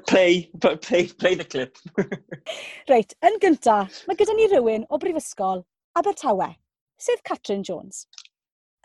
Play, 0.07 0.49
play, 0.59 1.07
play 1.07 1.35
the 1.35 1.43
clip. 1.43 1.77
Reit, 2.91 3.15
yn 3.25 3.39
gynta, 3.43 3.83
mae 4.07 4.19
gyda 4.19 4.35
ni 4.37 4.47
rhywun 4.51 4.85
o 4.89 4.99
Brifysgol 5.01 5.65
Abertawe, 5.99 6.53
sef 6.97 7.23
Catrin 7.27 7.65
Jones. 7.67 8.05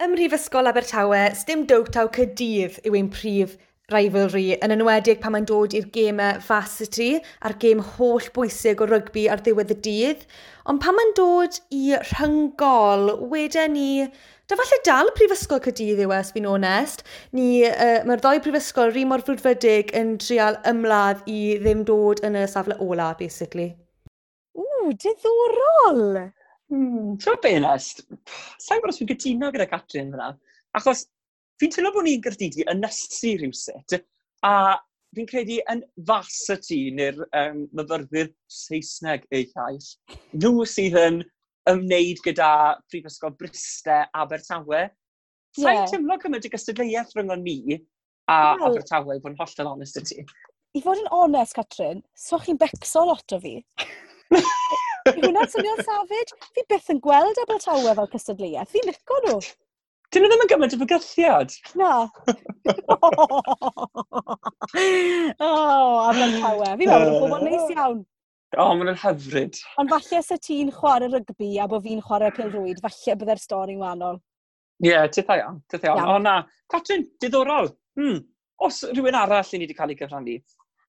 Ym 0.02 0.14
Mhrifysgol 0.14 0.70
Abertawe, 0.70 1.23
sdim 1.38 1.66
dowtaw 1.70 2.11
cydydd 2.14 2.80
yw 2.87 2.99
ein 2.99 3.12
prif 3.14 3.56
rivalry, 3.88 4.52
yn 4.61 4.75
enwedig 4.75 5.21
pan 5.23 5.33
mae'n 5.33 5.47
dod 5.49 5.73
i'r 5.76 5.87
gemau 5.95 6.40
varsity 6.45 7.23
a'r 7.47 7.54
gêm 7.62 7.80
holl 7.95 8.26
bwysig 8.35 8.83
o 8.85 8.88
rygbi 8.88 9.25
ar 9.33 9.40
ddiwedd 9.40 9.73
y 9.73 9.76
dydd. 9.87 10.26
Ond 10.68 10.83
pan 10.85 10.97
mae'n 10.99 11.14
dod 11.16 11.57
i 11.73 11.97
rhyngol, 12.11 13.14
wedyn 13.33 13.73
ni, 13.73 14.04
da 14.49 14.59
falle 14.61 14.80
dal 14.85 15.12
Prifysgol 15.16 15.62
Cydydd 15.64 16.04
yw 16.04 16.12
es 16.18 16.35
fi'n 16.37 16.50
onest, 16.52 17.07
ni, 17.33 17.64
uh, 17.64 18.04
mae'r 18.04 18.21
ddoi 18.21 18.42
Prifysgol 18.45 18.92
rhi 18.92 19.07
mor 19.09 19.25
frwdfrydig 19.25 19.95
yn 19.97 20.18
trial 20.21 20.61
ymladd 20.68 21.25
i 21.25 21.40
ddim 21.64 21.87
dod 21.88 22.21
yn 22.28 22.37
y 22.37 22.45
safle 22.50 22.76
ola, 22.85 23.14
basically. 23.16 23.71
Ww, 24.59 24.92
diddorol! 25.00 26.26
Hmm, 26.68 27.14
Tro 27.16 27.40
be 27.40 27.57
yna, 27.57 27.78
sa'n 27.80 28.83
gwybod 28.83 28.92
os 28.92 29.00
fi'n 29.00 29.09
gytuno 29.14 29.49
gyda 29.54 29.73
Catrin 29.73 30.12
fyna. 30.12 30.35
Achos 30.76 31.07
fi'n 31.60 31.72
teimlo 31.74 31.92
bod 31.94 32.06
ni'n 32.06 32.22
gyrdydi 32.24 32.66
yn 32.70 32.86
ysu 32.88 33.34
rhywuset, 33.40 33.98
a 34.46 34.52
fi'n 35.16 35.28
credu 35.28 35.58
yn 35.72 35.82
fas 36.08 36.38
y 36.52 36.58
tŷ 36.64 36.78
neu'r 36.98 37.20
um, 37.40 37.64
myfyrwyr 37.78 38.30
Saesneg 38.52 39.26
eu 39.32 39.44
llais. 39.54 39.92
Nhw 40.36 40.66
sydd 40.68 40.98
yn 41.00 41.22
ymwneud 41.68 42.22
gyda 42.24 42.50
Prifysgol 42.90 43.34
Bryste, 43.38 44.02
Abertawe. 44.16 44.88
Sa'n 45.58 45.74
yeah. 45.74 45.86
teimlo 45.90 46.18
cymryd 46.22 46.46
y 46.46 46.52
gystadleuaeth 46.52 47.16
rhwng 47.16 47.42
ni 47.42 47.78
a 48.28 48.38
well, 48.58 48.68
Abertawe 48.68 49.16
i 49.16 49.22
fod 49.22 49.32
yn 49.32 49.40
hollol 49.40 49.72
onest 49.74 49.98
y 50.00 50.04
ti. 50.04 50.26
I 50.76 50.82
fod 50.84 51.00
yn 51.00 51.08
onest, 51.16 51.56
Catrin, 51.56 52.02
so 52.12 52.38
chi'n 52.42 52.60
becso 52.60 53.06
lot 53.08 53.34
o 53.34 53.40
fi. 53.40 53.56
Yw 54.28 55.22
hwnna'n 55.24 55.48
swnio'n 55.54 55.80
safed. 55.86 56.34
Fi 56.52 56.66
byth 56.68 56.92
yn 56.92 57.00
gweld 57.04 57.40
Abertawe 57.44 57.96
fel 58.00 58.12
cystadleuaeth. 58.12 58.74
Fi'n 58.74 58.90
licio 58.90 59.22
nhw. 59.24 59.40
Dyn 60.08 60.24
nhw 60.24 60.28
ddim 60.32 60.42
yn 60.44 60.48
gymaint 60.48 60.72
o 60.72 60.76
fygythiad. 60.80 61.50
Na. 61.76 62.08
o, 65.44 65.49
am 66.08 66.21
yn 66.25 66.38
cawe. 66.40 66.71
Fi'n 66.80 66.88
meddwl 66.88 67.12
bod 67.12 67.26
pobl 67.26 67.44
neis 67.44 67.68
iawn. 67.75 67.99
O, 68.56 68.64
oh, 68.64 68.73
mae'n 68.78 68.97
hyfryd. 69.02 69.58
Ond 69.82 69.92
falle 69.92 70.21
se 70.25 70.38
ti'n 70.47 70.71
chwarae 70.73 71.10
rygbi 71.12 71.50
a 71.60 71.66
bod 71.68 71.84
fi'n 71.84 72.00
chwarae 72.06 72.32
pil 72.32 72.49
rwyd, 72.54 72.80
falle 72.80 73.16
byddai'r 73.21 73.42
stori'n 73.42 73.82
wahanol. 73.82 74.16
Ie, 74.80 74.94
yeah, 74.94 75.04
titha 75.12 75.36
iawn, 75.42 75.58
titha 75.68 75.90
iawn. 75.90 76.00
O 76.14 76.16
na, 76.25 76.38
Catrin, 76.73 77.04
diddorol. 77.21 77.68
Hmm. 78.00 78.25
Os 78.64 78.80
rhywun 78.88 79.18
arall 79.18 79.52
i 79.52 79.60
ni 79.60 79.68
wedi 79.68 79.76
cael 79.76 79.92
ei 79.92 80.00
gyfrannu? 80.00 80.38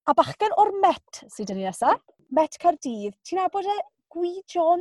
A 0.08 0.15
bachgen 0.15 0.55
o'r 0.63 0.71
Met 0.79 1.25
sydd 1.27 1.51
dyn 1.51 1.60
ni 1.60 1.67
nesaf, 1.67 1.99
Met 2.32 2.55
Cardydd, 2.62 3.19
ti'n 3.27 3.43
abod 3.43 3.67
e 3.67 3.75
Gwy 4.15 4.39
John? 4.47 4.79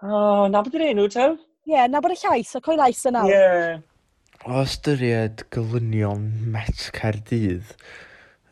O, 0.00 0.08
oh, 0.08 0.48
na 0.48 0.64
bod 0.64 0.80
yr 0.80 0.88
enw, 0.88 1.04
tew? 1.12 1.36
Ie, 1.64 1.72
yeah, 1.72 1.86
na 1.88 2.02
bod 2.04 2.12
y 2.12 2.16
llais, 2.20 2.50
o 2.52 2.60
coel 2.60 2.76
lais 2.76 2.98
yna. 3.08 3.22
Ie. 3.24 3.32
Yeah. 3.32 3.78
O 4.44 4.58
ystyried 4.60 5.46
golynion 5.54 6.26
Met 6.52 6.90
Caerdydd, 6.92 7.70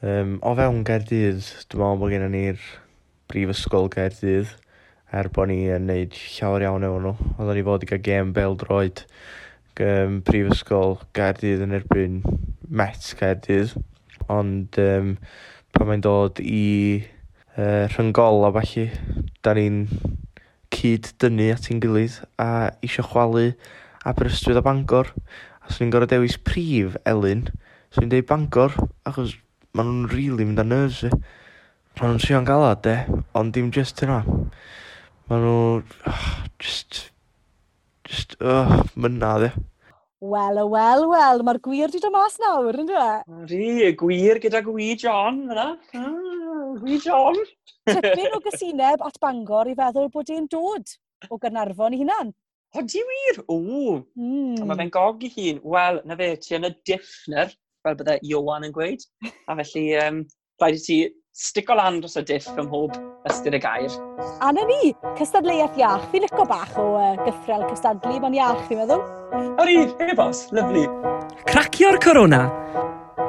um, 0.01 0.39
o 0.41 0.55
fewn 0.57 0.79
Caerdydd, 0.89 1.51
dwi'n 1.69 1.83
meddwl 1.83 2.01
bod 2.01 2.15
gennym 2.15 2.33
ni'r 2.33 2.63
brifysgol 3.29 3.91
Caerdydd, 3.93 4.55
er 5.13 5.29
bod 5.37 5.51
ni 5.51 5.59
yn 5.75 5.91
neud 5.91 6.17
llawer 6.39 6.65
iawn 6.65 6.89
efo 6.89 7.03
nhw. 7.05 7.13
Oedden 7.35 7.61
ni 7.61 7.67
fod 7.69 7.85
i 7.85 7.91
gael 7.91 8.03
gêm 8.09 8.33
bel 8.41 8.57
droed 8.65 9.05
um, 9.91 10.17
prifysgol 10.25 10.97
Gaerdydd 11.13 11.67
yn 11.67 11.77
erbyn 11.83 12.19
Met 12.73 13.13
Gaerdydd. 13.21 13.77
Ond 14.33 14.81
um, 14.81 15.19
pan 15.77 15.93
mae'n 15.93 16.09
dod 16.09 16.41
i 16.41 16.65
uh, 17.59 17.93
rhyngol 17.93 18.49
a 18.49 18.55
falle, 18.57 18.89
da 19.45 19.53
ni'n 19.61 19.83
cyd 20.73 21.13
dynnu 21.23 21.51
at 21.53 21.69
ein 21.71 21.81
gilydd 21.83 22.19
a 22.41 22.49
eisiau 22.83 23.07
chwalu 23.11 23.53
Aberystwyth 24.09 24.59
a 24.59 24.65
Bangor. 24.65 25.13
A 25.63 25.71
swn 25.71 25.87
i'n 25.87 25.95
gorau 25.95 26.11
dewis 26.11 26.39
prif 26.43 26.97
Elin, 27.07 27.47
swn 27.95 28.09
i'n 28.09 28.13
deud 28.15 28.29
Bangor, 28.31 28.75
achos 29.09 29.37
maen 29.77 29.89
nhw'n 29.89 30.11
rili 30.11 30.27
really 30.33 30.49
mynd 30.49 30.63
â 30.63 30.67
nerves 30.67 31.03
fi. 31.05 31.11
Maen 32.01 32.15
nhw'n 32.15 32.25
sio'n 32.25 32.49
galad 32.49 32.83
de, 32.87 32.97
ond 33.39 33.55
dim 33.55 33.71
just 33.75 34.03
yna. 34.05 34.23
Maen 35.31 35.45
nhw... 35.47 35.55
Oh, 35.55 36.11
ah, 36.11 36.47
just... 36.59 37.05
Just... 38.09 38.37
Oh, 38.41 38.65
ah, 38.65 38.83
mynna 38.97 39.37
de. 39.45 39.53
Wel, 40.23 40.59
wel, 40.71 41.09
wel, 41.11 41.43
mae'r 41.47 41.59
gwir 41.63 41.91
di 41.91 42.03
dod 42.03 42.15
mas 42.15 42.39
nawr, 42.43 42.77
yn 42.79 42.91
dweud? 42.91 43.49
Ri, 43.51 43.93
gwir 43.99 44.43
gyda 44.43 44.63
gwir 44.67 44.99
John, 45.01 45.45
yna. 45.51 45.75
Ah 45.99 46.42
angry 46.73 46.99
John. 46.99 47.37
Tipyn 47.87 48.37
o 48.37 48.41
gysineb 48.45 49.03
at 49.05 49.19
Bangor 49.21 49.71
i 49.71 49.77
feddwl 49.79 50.11
bod 50.13 50.31
e'n 50.33 50.49
dod 50.51 50.95
o 51.31 51.39
Gynarfon 51.43 51.97
i 51.97 52.01
hunan. 52.03 52.33
O, 52.73 52.83
di 52.83 53.03
wir? 53.05 53.43
O! 53.53 53.59
Mm. 54.17 54.63
Mae 54.65 54.79
fe'n 54.81 54.93
gog 54.93 55.25
i 55.27 55.33
hun. 55.35 55.59
Wel, 55.75 56.01
na 56.09 56.17
fe, 56.17 56.31
ti 56.41 56.57
yn 56.57 56.69
y 56.69 56.73
diffner, 56.89 57.53
fel 57.85 57.99
byddai 57.99 58.21
Iwan 58.25 58.65
yn 58.69 58.73
gweud. 58.73 59.05
A 59.51 59.59
felly, 59.59 59.91
um, 60.01 60.23
rhaid 60.63 60.79
i 60.79 60.85
ti 60.87 60.97
stick 61.37 61.69
o 61.73 61.77
lan 61.77 62.01
dros 62.01 62.17
y 62.21 62.25
diff 62.29 62.49
ym 62.57 62.69
mhob 62.69 62.97
ystyr 63.29 63.57
y 63.57 63.61
gair. 63.61 63.99
A 64.41 64.53
na 64.57 64.65
ni, 64.69 64.95
cystadleuaeth 65.21 65.77
iach. 65.81 66.09
Fi'n 66.15 66.25
licio 66.25 66.49
bach 66.49 66.73
o 66.81 66.89
uh, 66.97 67.13
gyffrel 67.27 67.67
cystadlu, 67.69 68.17
mae'n 68.25 68.41
iach, 68.41 68.65
fi'n 68.71 68.83
meddwl. 68.85 69.05
O, 69.37 69.69
i, 69.69 69.85
hei 70.01 70.17
bos, 70.17 70.47
lyflu. 70.57 70.87
Cracio'r 71.53 72.01
corona. 72.01 72.47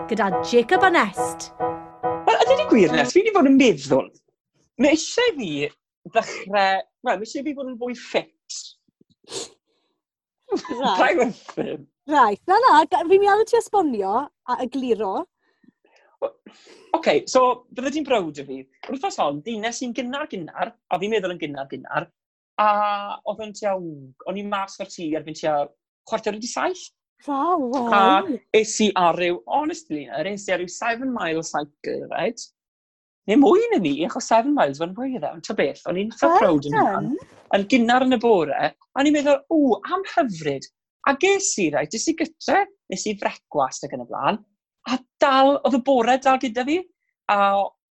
Gyda 0.07 0.31
Jacob 0.47 0.87
Anest 0.87 1.51
dweud 2.53 2.69
gwir 2.69 2.93
nes, 2.93 3.13
fi 3.13 3.21
wedi 3.21 3.33
bod 3.33 3.49
yn 3.49 3.57
meddwl, 3.57 4.09
mae 4.81 4.93
eisiau 4.93 5.33
fi 5.37 5.49
ddechrau, 6.13 6.53
wel, 6.53 6.83
mae 7.07 7.25
eisiau 7.25 7.45
fi 7.45 7.53
bod 7.57 7.69
yn 7.71 7.77
fwy 7.81 7.95
ffit. 7.97 8.59
Rai 10.99 11.13
wrthyn. 11.17 11.85
Rai, 12.11 12.33
na 12.49 12.57
na, 12.65 12.81
fi'n 12.93 13.23
meddwl 13.23 13.45
ti 13.49 13.57
esbonio 13.57 14.15
a 14.27 14.57
egluro. 14.65 15.13
OK, 16.93 17.23
so 17.27 17.65
bydde 17.73 17.93
ti'n 17.95 18.07
brawd 18.07 18.41
o 18.43 18.45
fi. 18.47 18.59
Rwythnos 18.87 19.17
hon, 19.23 19.41
dines 19.45 19.81
i'n 19.83 19.95
gynnar-gynnar, 19.97 20.73
a 20.73 20.99
fi'n 21.01 21.13
meddwl 21.15 21.33
yn 21.33 21.41
gynnar-gynnar, 21.41 22.09
a 22.61 22.67
oedd 23.31 23.47
yn 23.47 23.55
tua, 23.57 23.77
o'n 24.29 24.39
i 24.39 24.45
mas 24.45 24.77
o'r 24.83 24.91
tŷ 24.93 25.09
erbyn 25.19 25.39
tua 25.39 25.63
chwarter 26.09 26.37
wedi 26.37 26.51
saith, 26.51 26.91
Wow. 27.27 27.71
A 27.93 28.23
es 28.57 28.73
i 28.83 28.89
ar 28.99 29.15
ryw, 29.19 29.39
honestly, 29.47 30.07
es 30.11 30.47
i 30.49 30.53
ar 30.55 30.59
ryw 30.59 30.71
7 30.71 31.07
mile 31.07 31.43
cycle, 31.47 32.07
right? 32.11 32.39
Neu 33.29 33.39
mwy 33.39 33.63
na 33.71 33.79
ni, 33.79 33.93
achos 34.07 34.27
7 34.31 34.51
miles 34.51 34.81
fan 34.81 34.95
fwy 34.97 35.13
iddo. 35.15 35.31
Ta 35.47 35.55
beth, 35.55 35.83
o'n 35.87 35.99
i'n 36.01 36.11
so 36.19 36.31
proud 36.35 36.67
yn 36.67 36.75
hwn. 36.75 37.11
Yn 37.55 37.67
gynnar 37.71 38.03
yn 38.03 38.17
y 38.17 38.19
bore, 38.19 38.57
a 38.57 38.99
o'n 38.99 39.07
i'n 39.07 39.15
meddwl, 39.15 39.39
o, 39.53 39.77
am 39.87 40.03
hyfryd. 40.15 40.67
A 41.07 41.15
ges 41.19 41.53
i, 41.59 41.69
right, 41.71 41.91
ges 41.91 42.09
i 42.11 42.15
gytre, 42.19 42.65
nes 42.91 43.07
i 43.07 43.15
frecwast 43.19 43.87
ac 43.87 43.95
yn 43.95 44.03
y 44.03 44.09
blaen, 44.09 44.41
a 44.91 44.99
dal, 45.23 45.57
oedd 45.61 45.79
y 45.79 45.81
bore 45.87 46.17
dal 46.23 46.41
gyda 46.43 46.67
fi, 46.67 46.77
a 47.31 47.39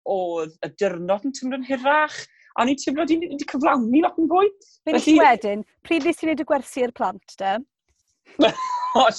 oedd 0.08 0.56
y 0.64 0.72
dyrnod 0.80 1.28
yn 1.28 1.36
tymlo'n 1.36 1.68
hirach, 1.68 2.18
a 2.56 2.64
o'n 2.64 2.72
i'n 2.72 2.80
teimlo 2.80 3.04
wedi 3.04 3.20
wedi 3.26 3.48
cyflawni 3.52 4.04
lot 4.04 4.20
yn 4.22 4.32
fwy. 4.32 4.52
Fe 4.88 4.96
nes 4.96 5.12
i 5.12 5.20
wedyn, 5.20 5.68
pryd 5.84 6.08
nes 6.08 6.24
i 6.24 6.30
wneud 6.30 6.44
y 6.44 6.48
gwersi'r 6.48 6.96
plant, 6.96 7.40
de? 7.44 7.58
o, 8.98 9.06
up! 9.08 9.14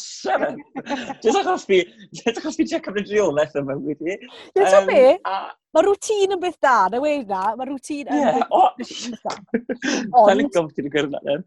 Jyst 1.24 1.38
achos 1.40 1.64
fi, 1.68 1.80
jyst 2.18 2.40
achos 2.40 2.58
fi 2.58 2.66
tia 2.68 2.80
cymryd 2.84 3.10
reolaeth 3.12 3.56
yma 3.60 3.76
wedi. 3.80 4.16
Ie, 4.16 4.18
yeah, 4.58 4.84
be? 4.88 5.00
A... 5.28 5.38
Mae 5.76 5.84
rŵtîn 5.84 6.32
yn 6.34 6.40
beth 6.40 6.56
da, 6.64 6.76
na 6.92 7.00
wei 7.02 7.20
na, 7.28 7.42
mae 7.58 7.68
rŵtîn 7.68 8.08
yn 8.08 8.24
beth 8.38 8.56
o... 8.56 8.64
Da'n 10.16 10.40
i'n 10.42 10.50
gofod 10.54 10.74
ti'n 10.76 10.90
gwirionedd 10.94 11.30
yn. 11.34 11.46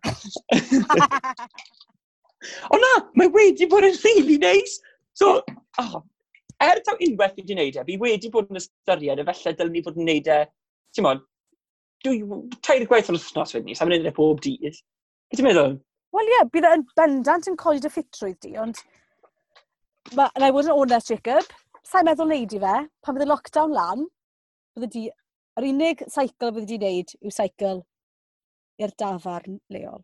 O 2.73 2.79
na, 2.81 2.93
mae 3.17 3.29
wedi 3.33 3.67
bod 3.69 3.85
yn 3.85 3.97
rili 4.01 4.37
neis. 4.41 4.79
So, 5.17 5.41
oh, 5.81 5.99
er 6.63 6.81
taw 6.85 6.97
unwaith 6.97 7.35
fi 7.35 7.43
wedi 7.43 7.53
gwneud 7.53 7.77
e, 7.77 7.85
fi 7.87 7.97
wedi 8.01 8.31
bod 8.33 8.49
yn 8.51 8.61
ystyried, 8.61 9.21
a 9.21 9.27
felly 9.27 9.53
dylwn 9.57 9.75
ni 9.75 9.83
fod 9.85 9.97
yn 9.99 10.07
gwneud 10.07 10.29
e, 10.31 10.39
ti'n 10.95 11.05
modd, 11.05 11.21
dwi 12.05 12.21
tair 12.65 12.85
gwaith 12.89 13.11
o'r 13.11 13.17
wythnos 13.19 13.55
wedyn 13.55 13.69
ni, 13.69 13.77
sa'n 13.77 13.91
mynd 13.91 14.09
e 14.09 14.13
pob 14.15 14.41
dydd. 14.45 14.79
Ti'n 15.35 15.47
meddwl? 15.47 15.77
Wel 16.11 16.27
ie, 16.27 16.33
yeah, 16.35 16.47
bydd 16.51 16.67
e'n 16.67 16.83
bendant 16.99 17.47
yn 17.47 17.57
coed 17.59 17.87
y 17.87 17.91
ffitrwydd 17.91 18.39
di, 18.43 18.53
ond... 18.59 18.79
Ma, 20.17 20.27
na 20.39 20.49
I 20.49 20.55
fod 20.55 20.67
yn 20.67 20.75
honest, 20.75 21.11
Jacob. 21.13 21.47
Sa'n 21.87 22.07
meddwl 22.07 22.29
neud 22.31 22.55
i 22.55 22.59
fe, 22.61 22.75
pan 23.03 23.15
bydd 23.15 23.25
y 23.25 23.29
lockdown 23.31 23.75
lan, 23.75 24.05
bydde 24.75 24.91
di... 24.95 25.07
Yr 25.59 25.67
unig 25.67 26.03
saicl 26.07 26.53
bydde 26.55 26.67
di 26.69 26.77
wneud 26.79 27.09
yw 27.19 27.33
saicl 27.35 27.81
i'r 28.81 28.93
dafarn 28.99 29.59
leol. 29.71 30.03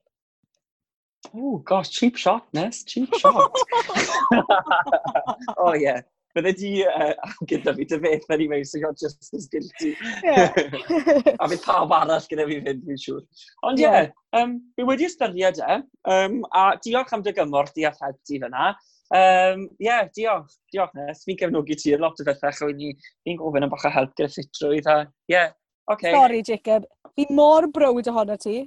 Oh 1.34 1.58
gosh, 1.68 1.92
cheap 1.92 2.20
shot, 2.20 2.48
Nes, 2.56 2.84
cheap 2.88 3.14
shot. 3.20 3.56
oh 5.58 5.74
ie. 5.74 5.86
yeah, 5.86 6.04
Bydde 6.38 6.54
di 6.60 6.72
uh, 6.86 7.14
gyda 7.50 7.74
fi 7.78 7.88
dy 7.90 8.00
beth 8.04 8.28
mewn 8.30 8.44
i 8.46 8.50
mewn, 8.52 8.66
so 8.68 8.82
you're 8.82 8.96
just 9.02 9.34
as 9.34 9.48
guilty. 9.52 9.96
Yeah. 10.24 10.54
a 11.42 11.50
fydd 11.50 11.64
pawb 11.66 11.96
arall 11.98 12.30
gyda 12.32 12.46
fi 12.50 12.60
fynd, 12.68 12.84
fi'n 12.88 13.02
siŵr. 13.06 13.24
Ond 13.68 13.82
ie, 13.82 13.88
yeah. 13.88 13.98
yeah, 14.06 14.42
um, 14.42 14.60
fi 14.78 14.86
wedi 14.88 15.10
ystyried 15.10 15.64
e, 15.64 15.80
um, 16.14 16.38
a 16.54 16.68
diolch 16.86 17.16
am 17.18 17.26
dy 17.26 17.34
gymorth 17.40 17.74
di 17.76 17.88
a 17.90 17.94
help 17.98 18.22
ti 18.24 18.44
fyna. 18.44 18.70
Ie, 18.74 18.94
Um, 19.08 19.70
yeah, 19.80 20.10
diolch, 20.12 20.52
diolch 20.74 20.92
Nes. 20.98 21.22
Fi'n 21.24 21.38
gefnogi 21.40 21.78
ti 21.80 21.94
yn 21.96 22.02
lot 22.04 22.20
o 22.20 22.26
bethau, 22.28 22.52
chwy 22.52 22.74
ni, 22.76 22.90
fi'n 23.24 23.38
gofyn 23.40 23.64
am 23.64 23.72
bach 23.72 23.86
o 23.88 23.92
help 23.94 24.12
gyda 24.20 24.28
ffitrwydd 24.34 24.90
a, 24.92 24.98
ie, 25.30 25.32
yeah, 25.32 25.54
okay. 25.88 26.12
Sorry, 26.12 26.42
Jacob. 26.44 26.84
Fi 27.16 27.26
mor 27.32 27.70
browd 27.72 28.10
ohono 28.12 28.36
ti 28.36 28.58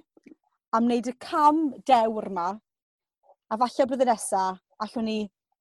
am 0.76 0.86
wneud 0.86 1.10
y 1.10 1.14
cam 1.20 1.60
dewr 1.88 2.30
yma, 2.30 2.48
a 3.50 3.58
falle 3.60 3.86
bydd 3.90 4.04
y 4.06 4.08
nesaf, 4.08 4.60
allwn 4.80 5.08
ni 5.10 5.18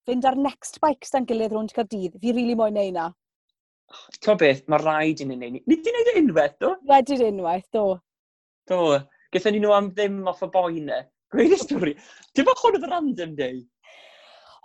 fynd 0.10 0.28
ar 0.28 0.38
next 0.39 0.80
bikes 0.84 1.13
da'n 1.13 1.28
gilydd 1.30 1.54
rhwng 1.54 1.72
Caerdydd. 1.76 2.17
Fi 2.19 2.32
rili 2.32 2.41
really 2.41 2.60
moyn 2.60 2.78
neud 2.78 2.95
na. 2.98 3.08
Ti'n 4.22 4.38
beth, 4.41 4.65
mae 4.69 4.82
rhaid 4.84 5.24
i'n 5.24 5.34
neud. 5.34 5.62
Nid 5.69 5.89
i'n 5.89 5.98
neud 5.98 6.12
unwaith, 6.24 6.58
do? 6.62 6.76
Wedi'r 6.89 7.26
unwaith, 7.30 7.67
do. 7.76 7.86
Do. 8.69 9.00
Gethon 9.34 9.56
ni 9.56 9.63
nhw 9.63 9.74
am 9.76 9.89
ddim 9.93 10.22
off 10.30 10.45
y 10.45 10.50
boi 10.54 10.80
ne. 10.86 11.04
Gweud 11.34 11.54
y 11.54 11.60
stori. 11.62 11.95
Ti'n 12.34 12.48
bod 12.48 12.62
hwn 12.62 12.80
oedd 12.80 12.88
random 12.89 13.36
day? 13.38 13.60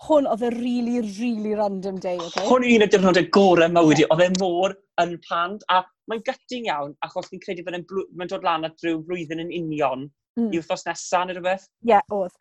Hwn 0.04 0.28
oedd 0.28 0.44
y 0.44 0.50
really, 0.57 1.00
really 1.18 1.54
random 1.57 2.00
day, 2.00 2.18
okay? 2.20 2.44
Hwn 2.48 2.66
yw 2.66 2.76
un 2.78 2.87
y 2.87 2.90
diwrnodau 2.92 3.28
gorau 3.37 3.72
mywyd 3.72 4.02
i. 4.02 4.09
Oedd 4.12 4.24
e 4.26 4.30
mor 4.40 4.76
yn 5.04 5.16
pand. 5.28 5.64
A 5.72 5.83
mae'n 6.11 6.24
gyting 6.26 6.68
iawn, 6.68 6.96
achos 7.07 7.30
fi'n 7.30 7.42
credu 7.44 7.64
bod 7.64 7.78
e'n 7.78 7.87
dod 8.33 8.44
lan 8.44 8.68
at 8.68 8.85
rhyw 8.85 9.00
flwyddyn 9.09 9.44
yn 9.44 9.52
union. 9.52 10.09
Mm. 10.35 10.50
I 10.50 10.59
hmm. 10.59 10.66
thos 10.66 10.83
nesaf 10.88 11.28
neu 11.28 11.37
rhywbeth? 11.37 11.68
Ie, 11.85 11.92
yeah, 11.92 12.04
oedd 12.12 12.35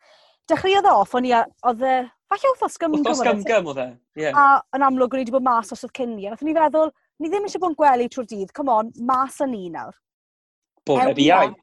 dechreuodd 0.51 0.89
e 0.89 0.93
off, 0.93 1.15
o'n 1.17 1.27
i, 1.27 1.33
oedd 1.69 1.83
e, 1.87 1.95
falle 2.31 2.51
oedd 2.51 2.59
Fos 2.61 2.77
Gymgym. 2.81 3.05
Fos 3.07 3.23
Gymgym 3.25 3.69
oedd 3.71 3.81
e, 3.83 3.87
ie. 4.19 4.29
A 4.29 4.47
yn 4.75 4.85
amlwg, 4.89 5.15
o'n 5.15 5.21
i 5.21 5.25
wedi 5.25 5.35
bod 5.35 5.45
mas 5.47 5.71
os 5.75 5.85
oedd 5.87 5.95
cynni. 5.97 6.27
ni. 6.27 6.49
Ni 6.49 6.55
feddwl, 6.57 6.91
ni 7.21 7.31
ddim 7.31 7.47
eisiau 7.47 7.63
bod 7.63 7.73
yn 7.73 7.79
gwely 7.79 8.09
trwy'r 8.11 8.29
dydd, 8.31 8.53
come 8.57 8.73
on, 8.73 8.91
mas 9.07 9.39
yn 9.43 9.53
ni 9.53 9.69
nawr. 9.73 9.95
Bore 10.87 11.15
biau. 11.17 11.55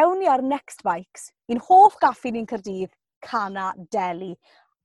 Ewn 0.00 0.18
ni 0.22 0.28
ar 0.32 0.42
Next 0.42 0.82
Bikes, 0.86 1.30
un 1.52 1.60
hoff 1.68 1.98
gaffi 2.00 2.32
ni'n 2.32 2.48
Cyrdydd, 2.48 2.92
Cana 3.22 3.72
Deli. 3.92 4.32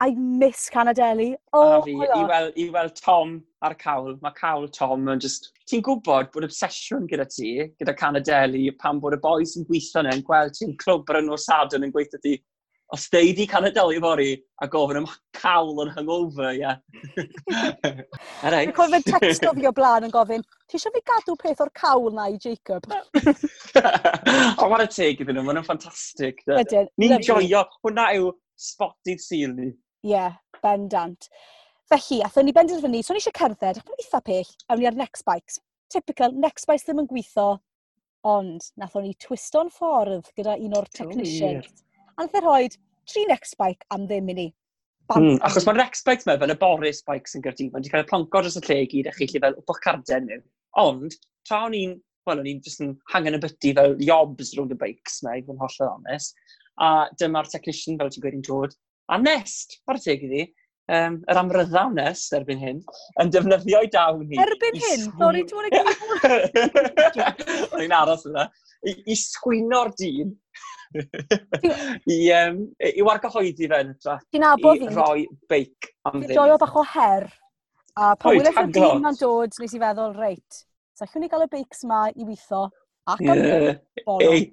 I 0.04 0.12
miss 0.14 0.70
Cana 0.70 0.94
Deli. 0.94 1.32
Oh, 1.54 1.80
a 1.80 1.84
fi, 1.86 1.96
i 1.96 2.26
weld, 2.28 2.58
i 2.60 2.68
weld 2.74 3.00
Tom 3.00 3.40
ar 3.66 3.74
cawl, 3.80 4.18
mae 4.22 4.36
cawl 4.38 4.68
Tom 4.76 5.08
yn 5.10 5.24
just... 5.24 5.54
Ti'n 5.68 5.82
gwybod 5.84 6.30
bod 6.36 6.46
obsesiwn 6.46 7.08
gyda 7.10 7.26
ti, 7.32 7.56
gyda 7.80 7.96
Cana 7.98 8.20
Deli, 8.24 8.68
pan 8.84 9.02
bod 9.04 9.16
y 9.18 9.22
boys 9.24 9.56
yn 9.58 9.66
gweithio 9.68 10.04
yna 10.04 10.14
e, 10.14 10.20
yn 10.20 10.28
gweld 10.28 10.54
ti'n 10.60 10.76
clwb 10.84 11.10
ar 11.12 11.22
yn 11.24 11.32
sadwn 11.42 11.88
yn 11.88 11.96
gweithio 11.96 12.22
ti 12.24 12.36
os 12.93 13.10
da 13.12 13.19
i 13.19 13.34
di 13.34 13.45
Canadeli 13.47 14.00
fori, 14.00 14.30
a 14.63 14.67
gofyn 14.71 15.02
am 15.02 15.08
cawl 15.36 15.82
yn 15.84 15.91
hungover, 15.95 16.54
ie. 16.56 16.62
Yeah. 16.62 16.78
Rhaid. 18.47 18.71
Cofyn 18.78 19.04
text 19.04 19.43
o 19.47 19.52
fi 19.58 19.67
o 19.67 19.73
blaen 19.76 20.08
yn 20.08 20.13
gofyn, 20.13 20.45
ti 20.69 20.80
eisiau 20.80 20.95
fi 20.95 21.04
gadw 21.12 21.36
peth 21.41 21.63
o'r 21.65 21.73
cawl 21.76 22.15
na 22.15 22.30
i 22.32 22.38
Jacob? 22.39 22.88
o, 24.62 24.69
mae'n 24.69 24.86
y 24.86 24.89
teg 24.93 25.23
iddyn 25.23 25.36
nhw, 25.36 25.45
mae'n 25.50 25.63
ffantastig. 25.67 26.39
Ni'n 26.47 27.17
joio, 27.28 27.65
hwnna 27.84 28.10
yw 28.15 28.32
spotted 28.56 29.23
seal 29.23 29.56
ni. 29.58 29.73
Ie, 30.08 30.13
yeah, 30.13 30.38
bendant. 30.63 31.28
Felly, 31.91 32.21
athyn 32.23 32.47
ni 32.47 32.56
benderfynu, 32.56 33.04
so 33.04 33.15
ni 33.15 33.23
eisiau 33.23 33.36
cerdded, 33.36 33.82
ac 33.82 33.91
yn 33.91 34.04
eitha 34.04 34.23
pell, 34.23 34.54
awn 34.71 34.80
ni 34.80 34.88
ar 34.88 34.95
next 34.95 35.28
bikes. 35.28 35.60
Typical, 35.91 36.32
next 36.36 36.67
bikes 36.67 36.88
ddim 36.88 37.04
yn 37.04 37.12
gweithio, 37.12 37.58
ond 38.28 38.71
nath 38.80 38.95
o'n 39.00 39.08
i 39.08 39.13
twisto'n 39.23 39.71
ffordd 39.76 40.32
gyda 40.39 40.56
un 40.63 40.76
o'r 40.80 40.88
technicians 40.91 41.84
a 42.18 42.26
wnaeth 42.26 42.38
e 42.38 42.42
rhoi 42.42 42.70
tri 43.12 43.24
neck 43.30 43.46
spike 43.46 43.86
am 43.94 44.08
ddim 44.10 44.32
i 44.32 44.36
ni. 44.38 44.48
Mm, 45.16 45.38
achos 45.46 45.64
mae'r 45.68 45.78
neck 45.80 45.96
spikes 45.96 46.26
mewn 46.28 46.42
fel 46.42 46.52
y 46.52 46.58
boris 46.60 47.00
spikes 47.04 47.38
yn 47.38 47.44
gyrdi, 47.46 47.70
mae'n 47.70 47.80
wedi 47.84 47.92
cael 47.94 48.04
y 48.04 48.08
plonco 48.10 48.42
dros 48.42 48.58
y 48.60 48.64
lle 48.66 48.80
i 48.84 48.88
gyd 48.92 49.08
a 49.08 49.14
chi 49.16 49.28
lle 49.30 49.42
fel 49.44 49.58
wpwch 49.62 49.82
carden 49.86 50.28
nhw. 50.28 50.40
Ond, 50.82 51.16
tra 51.48 51.62
o'n 51.68 51.78
i'n, 51.78 51.94
wel, 52.28 52.42
o'n 52.42 52.50
i'n 52.52 52.62
just 52.66 52.82
yn 52.84 52.96
hangen 53.14 53.38
y 53.38 53.42
byty 53.44 53.72
fel 53.78 53.96
jobs 54.04 54.52
rhwng 54.58 54.74
y 54.74 54.80
bikes 54.82 55.22
yma, 55.24 55.38
i 55.38 55.46
fod 55.46 55.56
yn 55.56 55.62
hollol 55.64 55.94
onest, 55.94 56.36
a 56.84 56.90
dyma'r 57.22 57.52
technician 57.54 58.00
fel 58.02 58.12
ti'n 58.12 58.26
gwedi'n 58.26 58.48
dod, 58.50 58.76
a 59.14 59.20
nest, 59.22 59.78
mae'r 59.88 60.02
teg 60.04 60.26
iddi, 60.28 60.44
um, 60.98 61.22
yr 61.32 61.42
amryddawnus 61.44 62.26
erbyn 62.36 62.64
hyn, 62.66 62.82
yn 63.24 63.32
defnyddio'i 63.32 63.92
dawn 63.94 64.26
ni... 64.26 64.42
Erbyn 64.44 64.82
hyn? 64.84 65.06
Sori, 65.22 65.46
dwi'n 65.48 65.70
gwneud 65.72 66.02
gwybod. 66.02 67.72
O'n 67.72 67.86
i'n 67.86 67.96
aros 67.96 68.28
yna. 68.28 68.50
I, 68.84 68.98
i 69.08 69.16
sgwino'r 69.18 69.96
dyn 69.98 70.36
I, 72.13 72.19
um, 72.38 72.62
i 72.84 73.06
wargyhoeddi 73.06 73.69
fe 73.71 73.82
yn. 73.84 73.93
Ti'n 74.04 74.47
abo 74.47 74.76
fi? 74.78 74.89
roi 74.95 75.26
beic 75.52 75.91
am 76.08 76.19
ddim. 76.19 76.30
Ti'n 76.30 76.39
joio 76.39 76.58
bach 76.62 76.78
o 76.78 76.86
her. 76.93 77.28
A 77.97 78.13
pan 78.19 78.38
wyl 78.38 78.52
y 78.52 78.67
dyn 78.76 79.02
ma'n 79.02 79.17
dod, 79.17 79.56
nes 79.62 79.73
i 79.73 79.82
feddwl, 79.82 80.13
reit, 80.19 80.62
sa 80.97 81.08
chwn 81.10 81.26
i 81.26 81.32
gael 81.32 81.47
y 81.47 81.50
beics 81.50 81.82
ma 81.89 82.06
i 82.13 82.28
weitho, 82.28 82.67
ac 83.10 83.23
am 83.26 83.41
ddim. 83.41 83.82
Ei, 84.28 84.45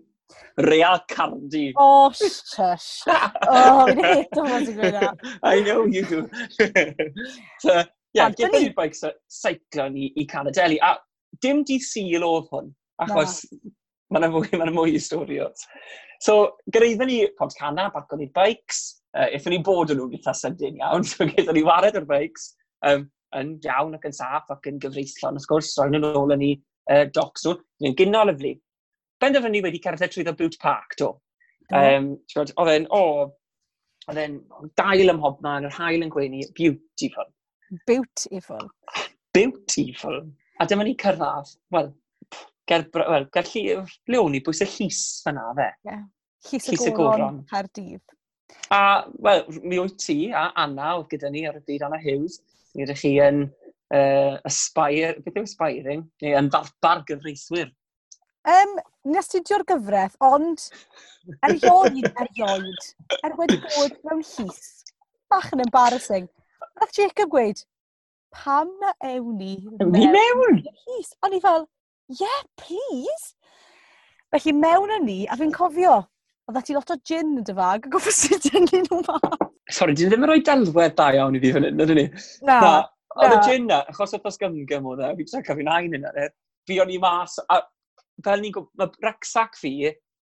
Real 0.56 1.00
Cardi. 1.08 1.72
Oh, 1.76 2.10
shush. 2.10 3.02
oh, 3.06 3.86
fi'n 3.90 4.04
hate 4.04 4.38
fod 4.38 4.68
i'n 4.70 4.78
gwneud 4.78 5.26
I 5.52 5.60
know 5.60 5.84
you 5.84 6.04
do. 6.08 6.22
so, 7.64 7.82
yeah, 8.14 8.30
gyda 8.30 8.52
ni'r 8.54 8.74
bike 8.76 9.12
seiclo 9.28 9.88
ni 9.92 10.10
i 10.16 10.26
Canadeli. 10.30 10.78
A 10.80 10.94
dim 11.42 11.64
di 11.68 11.80
syl 11.82 12.24
oedd 12.26 12.48
hwn, 12.52 12.70
achos 13.02 13.42
mae'n 14.14 14.30
mwy, 14.32 14.54
ma 14.60 14.70
mwy 14.70 14.94
i 14.94 15.02
stori 15.02 15.40
o. 15.42 15.50
So, 16.24 16.56
gyreiddo 16.72 17.04
ni 17.04 17.18
Pont 17.38 17.52
Cana, 17.58 17.90
barco 17.92 18.16
ni'r 18.16 18.32
bikes. 18.32 18.84
Uh, 19.14 19.26
eithon 19.36 19.52
ni 19.52 19.58
bod 19.66 19.92
yn 19.92 19.98
nhw'n 20.00 20.14
eitha 20.16 20.32
sydyn 20.34 20.78
iawn, 20.80 21.04
so 21.10 21.26
gyda 21.28 21.52
ni 21.52 21.64
wared 21.66 21.98
o'r 22.00 22.06
bikes. 22.08 22.54
Um, 22.88 23.08
yn 23.36 23.56
iawn 23.66 23.96
ac 23.98 24.06
yn 24.08 24.16
saff 24.16 24.52
ac 24.54 24.70
yn 24.70 24.80
gyfreithlon, 24.82 25.36
wrth 25.36 25.50
gwrs, 25.50 25.74
roi'n 25.80 25.98
yn 25.98 26.06
ôl 26.08 26.32
yn 26.32 26.40
ni 26.40 26.52
uh, 26.56 27.04
docs 27.12 27.44
nhw. 27.44 27.58
Ni'n 27.84 27.96
gynnal 27.98 28.32
y 28.32 28.36
fli. 28.40 28.52
Benderfynu 29.20 29.62
wedi 29.66 29.82
cerdded 29.84 30.14
trwy 30.14 30.24
ddo 30.24 30.36
Boot 30.38 30.56
Park, 30.62 30.96
do. 31.00 31.10
Um, 31.74 32.10
oedd 32.38 32.72
e'n, 32.72 32.88
o, 32.92 33.02
oedd 34.08 34.22
e'n 34.24 34.40
dail 34.80 35.12
ym 35.12 35.22
hobman, 35.24 35.68
yr 35.68 35.76
hael 35.76 36.06
yn 36.06 36.12
gweini, 36.12 36.44
beautiful. 36.56 37.28
Beautiful. 37.90 38.68
Beautiful. 39.36 40.22
A 40.60 40.68
dyma 40.70 40.88
ni 40.88 40.96
cyrraedd, 41.00 41.52
wel, 41.74 41.92
ger, 42.70 42.88
well, 42.96 43.28
ger 43.34 43.48
lli, 43.52 43.64
ble 44.08 44.20
o'n 44.24 44.40
bwys 44.44 44.64
y 44.64 44.72
llys 44.72 45.06
fyna 45.24 45.48
fe. 45.58 45.70
Yeah. 45.88 46.04
Llys 46.44 46.86
y 46.86 46.92
Goron, 46.94 47.42
Caerdydd. 47.50 48.02
A, 48.70 49.06
wel, 49.22 49.44
mi 49.62 49.78
wyt 49.80 49.96
ti 50.00 50.18
a 50.32 50.50
Anna 50.60 50.94
oedd 50.98 51.08
gyda 51.12 51.30
ni 51.32 51.44
ar 51.48 51.56
y 51.58 51.62
byd, 51.64 51.84
Anna 51.86 52.00
Hughes. 52.00 52.40
Mi 52.74 52.84
ydych 52.84 53.00
chi 53.04 53.14
yn 53.22 53.46
uh, 53.94 54.36
aspire, 54.48 55.14
beth 55.24 55.40
yw 55.40 55.46
aspiring? 55.48 56.04
Neu 56.22 56.36
yn 56.40 56.50
ddarbar 56.52 57.04
gyfreithwyr. 57.08 57.72
Um, 58.44 58.74
nes 59.08 59.30
ti 59.32 59.40
dio'r 59.40 59.64
gyfraith, 59.68 60.16
ond 60.24 60.66
erioed, 61.48 62.10
erioed, 62.12 62.88
er 63.24 63.36
wedi 63.38 63.60
bod 63.64 63.94
mewn 64.04 64.20
llys. 64.20 64.66
Bach 65.32 65.48
yn 65.56 65.64
embarrassing. 65.64 66.28
Nath 66.80 66.92
Jacob 66.96 67.30
gweud, 67.32 67.62
pam 68.34 68.72
na 68.82 68.92
ewn 69.14 69.38
ni 69.38 69.54
mewn? 69.70 70.12
Mewn? 70.12 70.60
Llys. 70.66 71.14
O'n 71.24 71.38
i 71.38 71.40
fel, 71.40 71.64
yeah, 72.20 72.42
please. 72.60 73.32
Felly 74.34 74.52
mewn 74.58 74.92
â 74.92 75.00
ni, 75.00 75.22
a 75.30 75.38
fi'n 75.40 75.54
cofio, 75.54 76.02
Oedd 76.50 76.66
ti 76.68 76.74
lot 76.76 76.90
o 76.92 76.96
gin 77.08 77.38
yn 77.40 77.44
dyfag, 77.48 77.86
a 77.88 77.92
gofio 77.92 78.12
sy'n 78.12 78.42
tynnu 78.44 78.80
nhw 78.84 78.98
ma. 79.06 79.20
Sorry, 79.72 79.94
di 79.96 80.08
ddim 80.08 80.26
yn 80.26 80.28
rhoi 80.28 80.42
delwedd 80.44 80.96
da 80.98 81.06
iawn 81.16 81.38
i 81.38 81.40
fi 81.40 81.52
fan 81.54 81.64
hyn, 81.64 81.80
ydyn 81.80 82.00
ni? 82.02 82.04
Na. 82.44 82.58
na. 82.60 82.72
Oedd 83.14 83.36
y 83.36 83.38
gin 83.46 83.68
na, 83.70 83.78
achos 83.88 84.12
oedd 84.16 84.28
os 84.28 84.36
gymgym 84.40 84.88
oedd 84.90 85.00
e, 85.00 85.12
fi 85.16 85.24
ddim 85.24 85.40
yn 85.40 85.46
cael 85.46 85.58
fi'n 85.60 85.70
hain 85.72 85.96
yna. 86.00 86.26
Fi 86.68 86.80
o'n 86.84 86.92
i 86.92 86.98
mas, 87.00 87.38
a 87.48 87.62
fel 88.26 88.42
ni'n 88.42 88.52
gwybod, 88.56 88.74
mae 88.80 89.06
rucksack 89.06 89.56
fi 89.60 89.72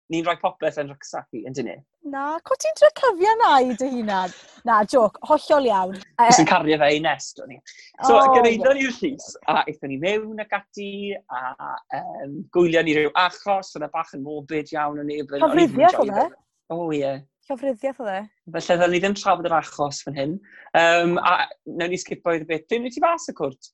ni'n 0.09 0.25
rhoi 0.25 0.35
popeth 0.41 0.79
yn 0.81 0.89
rhagsacu, 0.89 1.43
yn 1.45 1.55
dyn 1.55 1.67
ni? 1.69 1.75
Na, 2.09 2.23
co 2.45 2.57
ti'n 2.57 2.75
trio 2.77 2.89
cyfio 2.97 3.33
na 3.39 3.49
i 3.61 3.75
dy 3.77 3.89
hunan? 3.93 4.33
Na, 4.65 4.79
joc, 4.89 5.19
hollol 5.29 5.67
iawn. 5.69 5.97
Ys 6.25 6.39
yn 6.41 6.45
e, 6.45 6.47
e. 6.47 6.49
cario 6.49 6.79
fe 6.81 6.89
i 6.95 7.01
nest, 7.03 7.41
o'n 7.43 7.53
i. 7.53 7.59
So, 8.07 8.15
oh, 8.15 8.31
gyreidon 8.33 8.79
yeah. 8.79 8.89
i'r 8.89 8.97
llys, 8.97 9.27
a 9.51 9.63
eithon 9.65 9.93
ni 9.93 9.99
mewn 10.01 10.41
ag 10.41 10.55
ati, 10.57 10.91
a 11.13 11.73
um, 11.99 12.39
gwylio 12.55 12.83
ni 12.85 12.97
rhyw 12.97 13.13
achos, 13.21 13.75
yna 13.77 13.89
e 13.91 13.93
bach 13.93 14.15
yn 14.17 14.25
morbid 14.25 14.73
iawn 14.73 15.03
o'n 15.03 15.13
i. 15.13 15.21
Cyfryddiaeth 15.29 16.01
o 16.01 16.07
fe? 16.09 16.27
O, 16.73 16.81
ie. 16.89 17.03
Yeah. 17.03 17.21
Cyfryddiaeth 17.49 18.01
o. 18.01 18.11
Felly, 18.53 18.81
dda 18.81 18.89
ni 18.89 19.01
ddim 19.01 19.17
trafod 19.17 19.47
yr 19.49 19.59
achos 19.59 20.03
fan 20.05 20.17
hyn. 20.17 20.37
Um, 20.77 21.17
a 21.21 21.43
nawn 21.69 21.93
ni 21.93 22.01
sgipo 22.01 22.33
i'r 22.33 22.45
beth. 22.49 22.67
Dim 22.69 22.85
ni 22.85 22.93
ti 22.93 23.01
fas 23.01 23.29
y 23.29 23.37
cwrt. 23.37 23.71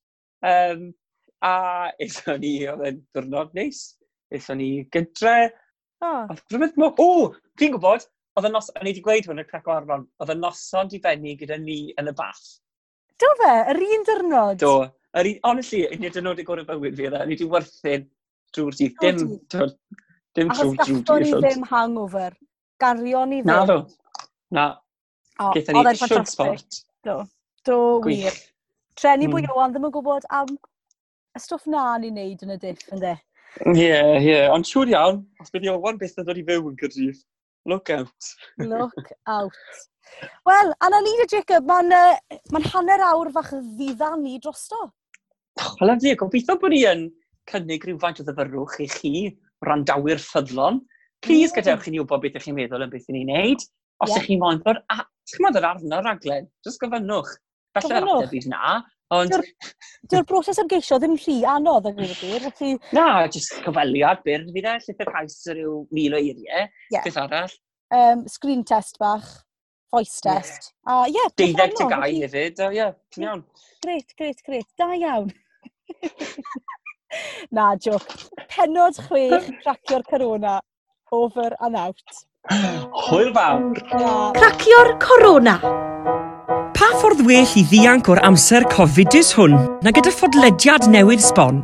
Um, 0.47 0.89
a 1.43 1.55
eithon 2.03 2.39
ni, 2.43 2.57
oedd 2.71 2.87
e'n 2.87 3.03
diwrnod 3.15 3.55
neis. 3.55 3.85
Eithon 4.35 4.59
ni 4.59 4.69
gydre. 4.95 5.51
Oh. 6.03 6.25
Oedd 6.29 6.43
rhywbeth 6.51 6.77
mo... 6.81 6.91
O! 6.99 7.09
Fi'n 7.59 7.73
gwybod! 7.75 8.07
Oedd 8.35 8.49
y 8.49 8.51
nos... 8.51 8.69
O'n 8.75 8.87
i 8.87 8.91
wedi 8.91 9.03
gweud 9.05 9.29
hwn 9.29 9.41
yn 9.43 9.49
crac 9.49 9.69
o 9.69 9.75
arfon. 9.75 10.05
Oedd 10.21 10.33
y 10.33 10.37
noson 10.39 10.91
di 10.91 10.99
benni 11.03 11.35
gyda 11.39 11.57
ni 11.61 11.79
yn 12.01 12.11
y 12.11 12.15
bath. 12.17 12.45
Do 13.21 13.31
fe? 13.41 13.53
Yr 13.71 13.81
un 13.85 14.07
dyrnod? 14.09 14.59
Do. 14.63 14.73
Yr 15.15 15.31
un... 15.31 15.37
Honestly, 15.47 15.85
un 15.95 16.07
o'r 16.09 16.15
dyrnod 16.17 16.41
i 16.43 16.47
gorau 16.47 16.67
bywyd 16.67 16.97
fi. 16.99 17.07
E, 17.07 17.13
o'n 17.13 17.31
i 17.31 17.37
wedi 17.37 17.49
werthu'n 17.51 18.07
drwy'r 18.55 18.79
dydd. 18.81 18.97
Dim, 19.03 19.21
dim, 19.53 19.71
dim 20.35 20.51
trwy 20.51 20.73
drwy'r 20.75 20.97
dydd. 20.97 21.05
Achos 21.05 21.05
gathon 21.05 21.23
ni 21.23 21.35
ddim 21.37 21.69
hangover. 21.71 22.35
Gario 22.83 23.23
ni 23.29 23.41
ddim. 23.43 23.53
Na, 23.53 23.63
do. 23.69 23.79
Na. 24.55 24.67
O, 25.39 25.51
Gaethon 25.55 25.79
ni 25.79 25.95
shwt 25.99 26.31
sport. 26.31 26.81
Do. 27.07 27.21
Do, 27.65 27.77
wir. 28.05 28.35
Treni 28.99 29.27
mm. 29.27 29.35
bwy 29.35 29.47
Iwan 29.47 29.73
ddim 29.73 29.87
yn 29.87 29.93
gwybod 29.95 30.27
am 30.35 30.51
y 31.35 31.41
stwff 31.43 31.65
na 31.71 31.87
ni'n 31.99 32.15
neud 32.15 32.43
yn 32.45 32.53
y 32.55 32.59
diff, 32.61 32.83
ynddo? 32.95 33.15
Ie, 33.71 33.97
ie. 34.19 34.39
Ond 34.51 34.67
siŵr 34.67 34.91
iawn, 34.91 35.21
os 35.41 35.53
bydd 35.53 35.67
Iwan 35.69 35.99
beth 36.01 36.17
yn 36.19 36.27
dod 36.27 36.39
i 36.39 36.45
fyw 36.47 36.71
yn 36.71 36.79
Cardiff. 36.79 37.21
Look 37.65 37.89
out. 37.89 38.31
Look 38.61 39.11
out. 39.25 39.61
Wel, 40.45 40.73
Anna 40.85 40.99
Lida 41.01 41.25
Jacob, 41.31 41.65
mae'n 41.67 41.93
uh, 41.95 42.39
ma 42.53 42.61
hanner 42.73 43.03
awr 43.07 43.31
fach 43.35 43.53
ddiddan 43.55 44.21
ni 44.23 44.37
drosto. 44.43 44.89
am 45.61 45.87
Lyfli, 45.87 46.13
gobeithio 46.19 46.57
bod 46.61 46.75
ni 46.75 46.83
yn 46.87 47.07
cynnig 47.49 47.87
rhywfaint 47.87 48.21
o 48.21 48.27
ddyfyrwch 48.27 48.77
i 48.83 48.89
chi, 48.91 49.13
randawyr 49.65 50.21
ffyddlon. 50.21 50.81
Please 51.25 51.49
yeah. 51.49 51.57
gadewch 51.57 51.87
i 51.89 51.95
ni 51.95 52.03
wybod 52.03 52.23
beth 52.23 52.37
ych 52.39 52.47
chi'n 52.47 52.57
meddwl 52.59 52.85
yn 52.85 52.93
beth 52.93 53.09
ni'n 53.09 53.31
neud. 53.31 53.65
Os 54.03 54.11
yeah. 54.11 54.19
ych 54.19 54.29
chi'n 54.29 54.41
moyn 54.43 54.61
bod, 54.65 54.83
a, 54.91 55.01
chi'n 55.31 55.47
moyn 55.47 55.59
ar 55.61 55.69
arno 55.71 56.01
raglen, 56.05 56.49
jyst 56.67 56.81
gofynnwch. 56.83 57.33
Felly 57.75 57.97
ar 57.97 58.07
ateb 58.11 58.35
byd 58.35 58.49
na, 58.51 58.75
Ond... 59.13 59.35
Dyw'r 60.09 60.25
broses 60.25 60.57
ymgeisio 60.61 60.97
ddim 61.01 61.13
rhy 61.19 61.37
anodd 61.49 61.89
yn 61.91 61.97
gwneud 61.97 62.17
gwir. 62.21 62.47
Ti... 62.57 62.71
Na, 62.95 63.25
jyst 63.29 63.53
cyfaliad 63.65 64.23
byr. 64.25 64.45
Fi 64.49 64.63
dda, 64.63 64.75
llythyr 64.81 65.11
cais 65.13 65.37
o 65.51 65.55
ryw 65.57 65.75
mil 65.93 66.17
o 66.17 66.21
eiriau. 66.21 66.69
Yeah. 66.93 67.05
Beth 67.05 67.19
arall? 67.21 67.53
Um, 67.93 68.25
screen 68.27 68.63
test 68.65 68.97
bach, 68.99 69.27
voice 69.93 70.17
test. 70.25 70.71
A 70.89 71.03
ie, 71.05 71.13
yeah, 71.13 71.33
Deuddeg 71.37 71.75
te 71.77 71.89
gai 71.91 72.11
hefyd, 72.23 72.61
o 72.65 72.71
ie, 72.73 72.89
ti'n 73.13 73.27
iawn. 73.27 73.43
Gret, 73.85 74.15
gret, 74.17 74.41
gret. 74.47 74.69
Da 74.79 74.89
iawn. 74.97 75.29
Na, 77.55 77.73
joc. 77.77 78.07
Penod 78.49 78.97
chwech, 79.05 79.51
cracio'r 79.61 80.05
corona. 80.09 80.59
Over 81.13 81.53
and 81.61 81.77
out. 81.77 82.23
Hwyl 83.05 83.31
fawr. 83.37 83.69
Cracio'r 84.35 84.95
corona 85.01 85.59
pa 86.95 87.01
ffordd 87.01 87.25
well 87.27 87.55
i 87.59 87.63
ddianc 87.67 88.07
o'r 88.11 88.21
amser 88.27 88.63
cofidus 88.71 89.33
hwn 89.35 89.55
na 89.83 89.91
gyda 89.95 90.13
ffodlediad 90.15 90.87
newydd 90.93 91.23
sbon? 91.27 91.59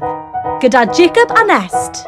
Gyda 0.63 0.84
Jacob 0.98 1.32
a 1.39 1.46
Nest. 1.48 2.04